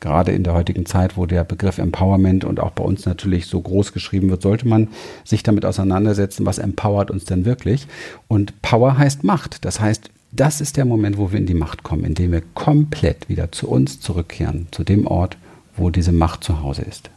gerade 0.00 0.32
in 0.32 0.42
der 0.42 0.54
heutigen 0.54 0.86
Zeit, 0.86 1.16
wo 1.16 1.26
der 1.26 1.44
Begriff 1.44 1.78
Empowerment 1.78 2.44
und 2.44 2.58
auch 2.58 2.70
bei 2.70 2.82
uns 2.82 3.06
natürlich 3.06 3.46
so 3.46 3.60
groß 3.60 3.92
geschrieben 3.92 4.30
wird, 4.30 4.42
sollte 4.42 4.66
man 4.66 4.88
sich 5.24 5.42
damit 5.42 5.64
auseinandersetzen, 5.64 6.46
was 6.46 6.58
empowert 6.58 7.10
uns 7.10 7.26
denn 7.26 7.44
wirklich. 7.44 7.86
Und 8.26 8.60
Power 8.62 8.98
heißt 8.98 9.24
Macht. 9.24 9.64
Das 9.64 9.80
heißt, 9.80 10.10
das 10.32 10.60
ist 10.60 10.76
der 10.76 10.84
Moment, 10.84 11.18
wo 11.18 11.32
wir 11.32 11.38
in 11.38 11.46
die 11.46 11.54
Macht 11.54 11.82
kommen, 11.82 12.04
indem 12.04 12.32
wir 12.32 12.42
komplett 12.54 13.28
wieder 13.28 13.52
zu 13.52 13.68
uns 13.68 14.00
zurückkehren, 14.00 14.68
zu 14.70 14.84
dem 14.84 15.06
Ort, 15.06 15.36
wo 15.76 15.90
diese 15.90 16.12
Macht 16.12 16.44
zu 16.44 16.62
Hause 16.62 16.82
ist. 16.82 17.10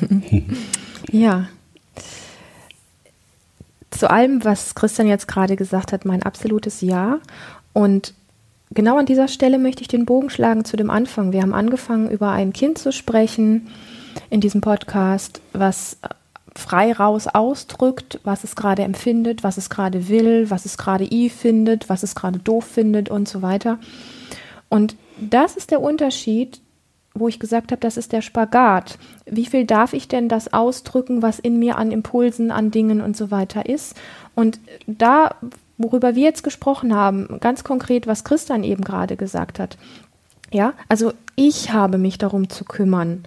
ja. 1.10 1.48
Zu 3.90 4.10
allem, 4.10 4.44
was 4.44 4.74
Christian 4.74 5.08
jetzt 5.08 5.28
gerade 5.28 5.56
gesagt 5.56 5.92
hat, 5.92 6.04
mein 6.04 6.22
absolutes 6.22 6.80
Ja. 6.80 7.20
Und 7.76 8.14
genau 8.70 8.96
an 8.96 9.04
dieser 9.04 9.28
Stelle 9.28 9.58
möchte 9.58 9.82
ich 9.82 9.88
den 9.88 10.06
Bogen 10.06 10.30
schlagen 10.30 10.64
zu 10.64 10.78
dem 10.78 10.88
Anfang. 10.88 11.32
Wir 11.32 11.42
haben 11.42 11.52
angefangen, 11.52 12.10
über 12.10 12.30
ein 12.30 12.54
Kind 12.54 12.78
zu 12.78 12.90
sprechen 12.90 13.68
in 14.30 14.40
diesem 14.40 14.62
Podcast, 14.62 15.42
was 15.52 15.98
frei 16.54 16.94
raus 16.94 17.26
ausdrückt, 17.26 18.18
was 18.24 18.44
es 18.44 18.56
gerade 18.56 18.82
empfindet, 18.82 19.44
was 19.44 19.58
es 19.58 19.68
gerade 19.68 20.08
will, 20.08 20.48
was 20.48 20.64
es 20.64 20.78
gerade 20.78 21.04
i 21.04 21.28
findet, 21.28 21.90
was 21.90 22.02
es 22.02 22.14
gerade 22.14 22.38
doof 22.38 22.64
findet 22.64 23.10
und 23.10 23.28
so 23.28 23.42
weiter. 23.42 23.78
Und 24.70 24.96
das 25.20 25.54
ist 25.54 25.70
der 25.70 25.82
Unterschied, 25.82 26.62
wo 27.12 27.28
ich 27.28 27.38
gesagt 27.38 27.72
habe, 27.72 27.80
das 27.80 27.98
ist 27.98 28.12
der 28.12 28.22
Spagat. 28.22 28.98
Wie 29.26 29.44
viel 29.44 29.66
darf 29.66 29.92
ich 29.92 30.08
denn 30.08 30.30
das 30.30 30.50
ausdrücken, 30.50 31.20
was 31.20 31.38
in 31.38 31.58
mir 31.58 31.76
an 31.76 31.92
Impulsen, 31.92 32.50
an 32.50 32.70
Dingen 32.70 33.02
und 33.02 33.18
so 33.18 33.30
weiter 33.30 33.66
ist? 33.66 33.96
Und 34.34 34.60
da 34.86 35.34
worüber 35.78 36.14
wir 36.14 36.22
jetzt 36.22 36.42
gesprochen 36.42 36.94
haben, 36.94 37.38
ganz 37.40 37.64
konkret, 37.64 38.06
was 38.06 38.24
Christian 38.24 38.64
eben 38.64 38.82
gerade 38.82 39.16
gesagt 39.16 39.58
hat. 39.58 39.76
Ja, 40.52 40.74
also 40.88 41.12
ich 41.34 41.72
habe 41.72 41.98
mich 41.98 42.18
darum 42.18 42.48
zu 42.48 42.64
kümmern, 42.64 43.24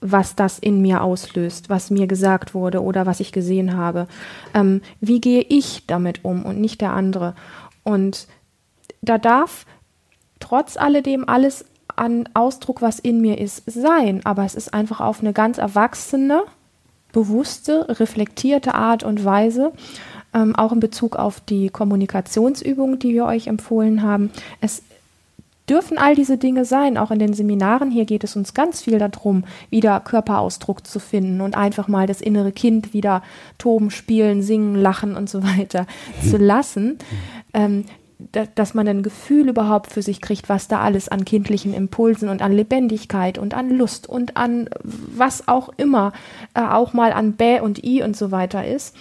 was 0.00 0.36
das 0.36 0.58
in 0.58 0.80
mir 0.80 1.02
auslöst, 1.02 1.70
was 1.70 1.90
mir 1.90 2.06
gesagt 2.06 2.54
wurde 2.54 2.82
oder 2.82 3.06
was 3.06 3.20
ich 3.20 3.32
gesehen 3.32 3.76
habe. 3.76 4.06
Ähm, 4.54 4.80
wie 5.00 5.20
gehe 5.20 5.42
ich 5.42 5.86
damit 5.86 6.24
um 6.24 6.44
und 6.44 6.60
nicht 6.60 6.80
der 6.80 6.92
andere? 6.92 7.34
Und 7.82 8.28
da 9.02 9.18
darf 9.18 9.66
trotz 10.40 10.76
alledem 10.76 11.28
alles 11.28 11.64
an 11.96 12.28
Ausdruck, 12.34 12.80
was 12.80 13.00
in 13.00 13.20
mir 13.20 13.38
ist, 13.38 13.64
sein, 13.66 14.20
aber 14.24 14.44
es 14.44 14.54
ist 14.54 14.72
einfach 14.72 15.00
auf 15.00 15.20
eine 15.20 15.32
ganz 15.32 15.58
erwachsene, 15.58 16.44
bewusste, 17.12 17.86
reflektierte 17.98 18.74
Art 18.74 19.02
und 19.02 19.24
Weise 19.24 19.72
ähm, 20.38 20.54
auch 20.56 20.72
in 20.72 20.80
Bezug 20.80 21.16
auf 21.16 21.40
die 21.40 21.68
Kommunikationsübungen, 21.68 22.98
die 22.98 23.14
wir 23.14 23.24
euch 23.24 23.46
empfohlen 23.46 24.02
haben. 24.02 24.30
Es 24.60 24.82
dürfen 25.68 25.98
all 25.98 26.14
diese 26.14 26.38
Dinge 26.38 26.64
sein, 26.64 26.96
auch 26.96 27.10
in 27.10 27.18
den 27.18 27.34
Seminaren. 27.34 27.90
Hier 27.90 28.06
geht 28.06 28.24
es 28.24 28.36
uns 28.36 28.54
ganz 28.54 28.82
viel 28.82 28.98
darum, 28.98 29.44
wieder 29.68 30.00
Körperausdruck 30.00 30.86
zu 30.86 30.98
finden 30.98 31.40
und 31.40 31.56
einfach 31.56 31.88
mal 31.88 32.06
das 32.06 32.20
innere 32.20 32.52
Kind 32.52 32.94
wieder 32.94 33.22
toben, 33.58 33.90
spielen, 33.90 34.42
singen, 34.42 34.74
lachen 34.76 35.16
und 35.16 35.28
so 35.28 35.42
weiter 35.42 35.86
zu 36.28 36.38
lassen. 36.38 36.98
Ähm, 37.52 37.84
dass 38.56 38.74
man 38.74 38.88
ein 38.88 39.04
Gefühl 39.04 39.48
überhaupt 39.48 39.92
für 39.92 40.02
sich 40.02 40.20
kriegt, 40.20 40.48
was 40.48 40.66
da 40.66 40.80
alles 40.80 41.08
an 41.08 41.24
kindlichen 41.24 41.72
Impulsen 41.72 42.28
und 42.28 42.42
an 42.42 42.50
Lebendigkeit 42.50 43.38
und 43.38 43.54
an 43.54 43.70
Lust 43.70 44.08
und 44.08 44.36
an 44.36 44.68
was 44.82 45.46
auch 45.46 45.68
immer, 45.76 46.12
äh, 46.54 46.62
auch 46.62 46.92
mal 46.92 47.12
an 47.12 47.34
Bä 47.34 47.60
und 47.60 47.84
I 47.84 48.02
und 48.02 48.16
so 48.16 48.32
weiter 48.32 48.66
ist 48.66 48.96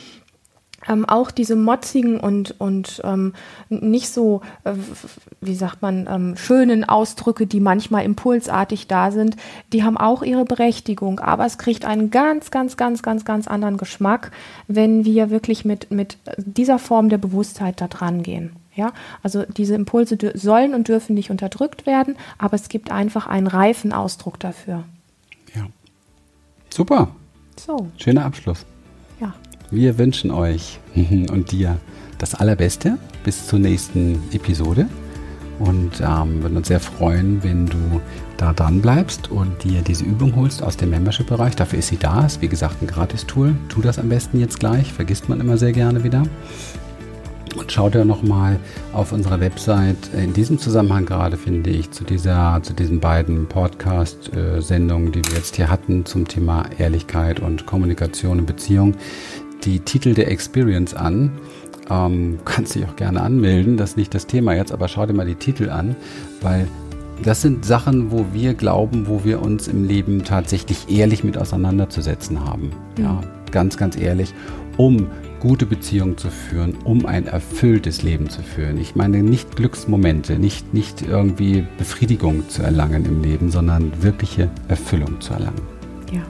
ähm, 0.87 1.05
auch 1.05 1.31
diese 1.31 1.55
motzigen 1.55 2.19
und, 2.19 2.59
und 2.59 3.01
ähm, 3.03 3.33
nicht 3.69 4.09
so, 4.09 4.41
äh, 4.63 4.73
wie 5.41 5.55
sagt 5.55 5.81
man, 5.81 6.07
ähm, 6.09 6.37
schönen 6.37 6.83
Ausdrücke, 6.83 7.47
die 7.47 7.59
manchmal 7.59 8.05
impulsartig 8.05 8.87
da 8.87 9.11
sind, 9.11 9.35
die 9.73 9.83
haben 9.83 9.97
auch 9.97 10.23
ihre 10.23 10.45
Berechtigung. 10.45 11.19
Aber 11.19 11.45
es 11.45 11.57
kriegt 11.57 11.85
einen 11.85 12.09
ganz, 12.09 12.51
ganz, 12.51 12.77
ganz, 12.77 13.01
ganz, 13.01 13.25
ganz 13.25 13.47
anderen 13.47 13.77
Geschmack, 13.77 14.31
wenn 14.67 15.05
wir 15.05 15.29
wirklich 15.29 15.65
mit, 15.65 15.91
mit 15.91 16.17
dieser 16.37 16.79
Form 16.79 17.09
der 17.09 17.17
Bewusstheit 17.17 17.81
da 17.81 17.87
dran 17.87 18.23
gehen. 18.23 18.51
Ja, 18.75 18.93
also 19.23 19.43
diese 19.43 19.73
Impulse 19.73 20.17
sollen 20.35 20.75
und 20.75 20.87
dürfen 20.87 21.15
nicht 21.15 21.31
unterdrückt 21.31 21.87
werden, 21.87 22.15
aber 22.37 22.53
es 22.53 22.69
gibt 22.69 22.91
einfach 22.91 23.25
einen 23.25 23.47
reifen 23.47 23.91
Ausdruck 23.91 24.39
dafür. 24.39 24.83
Ja. 25.55 25.65
Super. 26.69 27.09
So. 27.59 27.87
Schöner 27.97 28.25
Abschluss. 28.25 28.67
Wir 29.69 29.97
wünschen 29.97 30.31
euch 30.31 30.79
und 30.95 31.51
dir 31.51 31.77
das 32.17 32.35
Allerbeste 32.35 32.97
bis 33.23 33.47
zur 33.47 33.59
nächsten 33.59 34.21
Episode 34.31 34.87
und 35.59 35.99
ähm, 36.01 36.41
würden 36.41 36.57
uns 36.57 36.67
sehr 36.67 36.79
freuen, 36.79 37.43
wenn 37.43 37.65
du 37.65 37.99
da 38.37 38.53
dran 38.53 38.81
bleibst 38.81 39.29
und 39.29 39.63
dir 39.63 39.81
diese 39.81 40.05
Übung 40.05 40.35
holst 40.35 40.61
aus 40.61 40.77
dem 40.77 40.91
Membership-Bereich. 40.91 41.55
Dafür 41.55 41.79
ist 41.79 41.87
sie 41.87 41.97
da. 41.97 42.25
Ist 42.25 42.41
wie 42.41 42.47
gesagt 42.47 42.81
ein 42.81 42.87
Gratis-Tool. 42.87 43.55
Tu 43.67 43.81
das 43.81 43.97
am 43.97 44.09
besten 44.09 44.39
jetzt 44.39 44.59
gleich. 44.59 44.93
Vergisst 44.93 45.27
man 45.27 45.41
immer 45.41 45.57
sehr 45.57 45.71
gerne 45.71 46.03
wieder. 46.03 46.23
Und 47.57 47.71
schaut 47.71 47.95
ja 47.95 48.05
nochmal 48.05 48.59
auf 48.93 49.11
unserer 49.11 49.39
Website. 49.39 49.97
In 50.13 50.33
diesem 50.33 50.59
Zusammenhang 50.59 51.07
gerade 51.07 51.37
finde 51.37 51.71
ich 51.71 51.89
zu, 51.89 52.03
dieser, 52.03 52.59
zu 52.61 52.73
diesen 52.73 52.99
beiden 52.99 53.47
Podcast-Sendungen, 53.47 55.11
die 55.11 55.25
wir 55.25 55.37
jetzt 55.37 55.55
hier 55.55 55.69
hatten 55.69 56.05
zum 56.05 56.27
Thema 56.27 56.65
Ehrlichkeit 56.77 57.39
und 57.39 57.65
Kommunikation 57.65 58.39
und 58.39 58.45
Beziehung, 58.45 58.93
die 59.63 59.79
Titel 59.79 60.13
der 60.13 60.31
Experience 60.31 60.93
an. 60.93 61.31
Ähm, 61.89 62.39
kannst 62.43 62.75
dich 62.75 62.85
auch 62.85 62.95
gerne 62.95 63.21
anmelden, 63.21 63.77
das 63.77 63.91
ist 63.91 63.97
nicht 63.97 64.13
das 64.13 64.27
Thema 64.27 64.53
jetzt, 64.53 64.71
aber 64.71 64.87
schau 64.87 65.05
dir 65.05 65.13
mal 65.13 65.25
die 65.25 65.35
Titel 65.35 65.69
an, 65.69 65.95
weil 66.41 66.67
das 67.23 67.41
sind 67.41 67.65
Sachen, 67.65 68.11
wo 68.11 68.25
wir 68.33 68.53
glauben, 68.53 69.07
wo 69.07 69.23
wir 69.23 69.41
uns 69.41 69.67
im 69.67 69.87
Leben 69.87 70.23
tatsächlich 70.23 70.89
ehrlich 70.89 71.23
mit 71.23 71.37
auseinanderzusetzen 71.37 72.45
haben. 72.45 72.71
Mhm. 72.97 73.03
Ja, 73.03 73.21
ganz, 73.51 73.77
ganz 73.77 73.97
ehrlich, 73.97 74.33
um 74.75 75.07
gute 75.39 75.65
Beziehungen 75.65 76.17
zu 76.17 76.29
führen, 76.29 76.75
um 76.83 77.05
ein 77.05 77.27
erfülltes 77.27 78.01
Leben 78.03 78.29
zu 78.29 78.41
führen. 78.41 78.79
Ich 78.79 78.95
meine 78.95 79.21
nicht 79.21 79.55
Glücksmomente, 79.55 80.39
nicht, 80.39 80.73
nicht 80.73 81.03
irgendwie 81.03 81.65
Befriedigung 81.77 82.49
zu 82.49 82.63
erlangen 82.63 83.05
im 83.05 83.21
Leben, 83.21 83.51
sondern 83.51 83.91
wirkliche 84.01 84.49
Erfüllung 84.67 85.21
zu 85.21 85.33
erlangen. 85.33 85.61
Ja. 86.11 86.21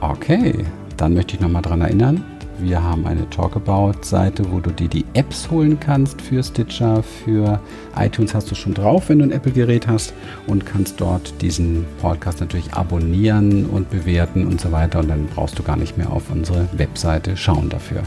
Okay, 0.00 0.64
dann 0.98 1.14
möchte 1.14 1.34
ich 1.34 1.40
nochmal 1.40 1.62
daran 1.62 1.80
erinnern, 1.80 2.24
wir 2.60 2.82
haben 2.82 3.06
eine 3.06 3.28
Talkabout-Seite, 3.30 4.50
wo 4.50 4.58
du 4.58 4.70
dir 4.70 4.88
die 4.88 5.04
Apps 5.14 5.48
holen 5.48 5.78
kannst 5.78 6.20
für 6.20 6.42
Stitcher, 6.42 7.04
für 7.04 7.60
iTunes 7.96 8.34
hast 8.34 8.50
du 8.50 8.56
schon 8.56 8.74
drauf, 8.74 9.08
wenn 9.08 9.20
du 9.20 9.24
ein 9.24 9.30
Apple-Gerät 9.30 9.86
hast 9.86 10.12
und 10.48 10.66
kannst 10.66 11.00
dort 11.00 11.40
diesen 11.40 11.86
Podcast 12.00 12.40
natürlich 12.40 12.74
abonnieren 12.74 13.66
und 13.66 13.90
bewerten 13.90 14.44
und 14.44 14.60
so 14.60 14.72
weiter 14.72 14.98
und 14.98 15.08
dann 15.08 15.26
brauchst 15.26 15.56
du 15.58 15.62
gar 15.62 15.76
nicht 15.76 15.96
mehr 15.96 16.10
auf 16.10 16.24
unsere 16.32 16.68
Webseite 16.72 17.36
schauen 17.36 17.68
dafür. 17.68 18.02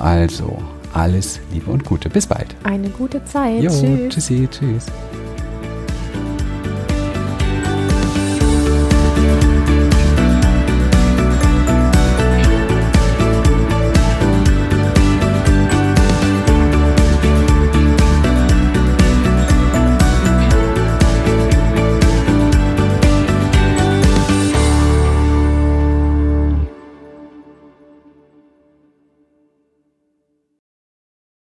Also, 0.00 0.58
alles 0.92 1.40
Liebe 1.52 1.70
und 1.70 1.84
Gute. 1.84 2.08
Bis 2.08 2.26
bald. 2.26 2.56
Eine 2.64 2.88
gute 2.88 3.24
Zeit. 3.24 3.62
Jo, 3.62 3.70
tschüss. 3.70 4.14
Tschüssi, 4.14 4.48
tschüss. 4.50 4.86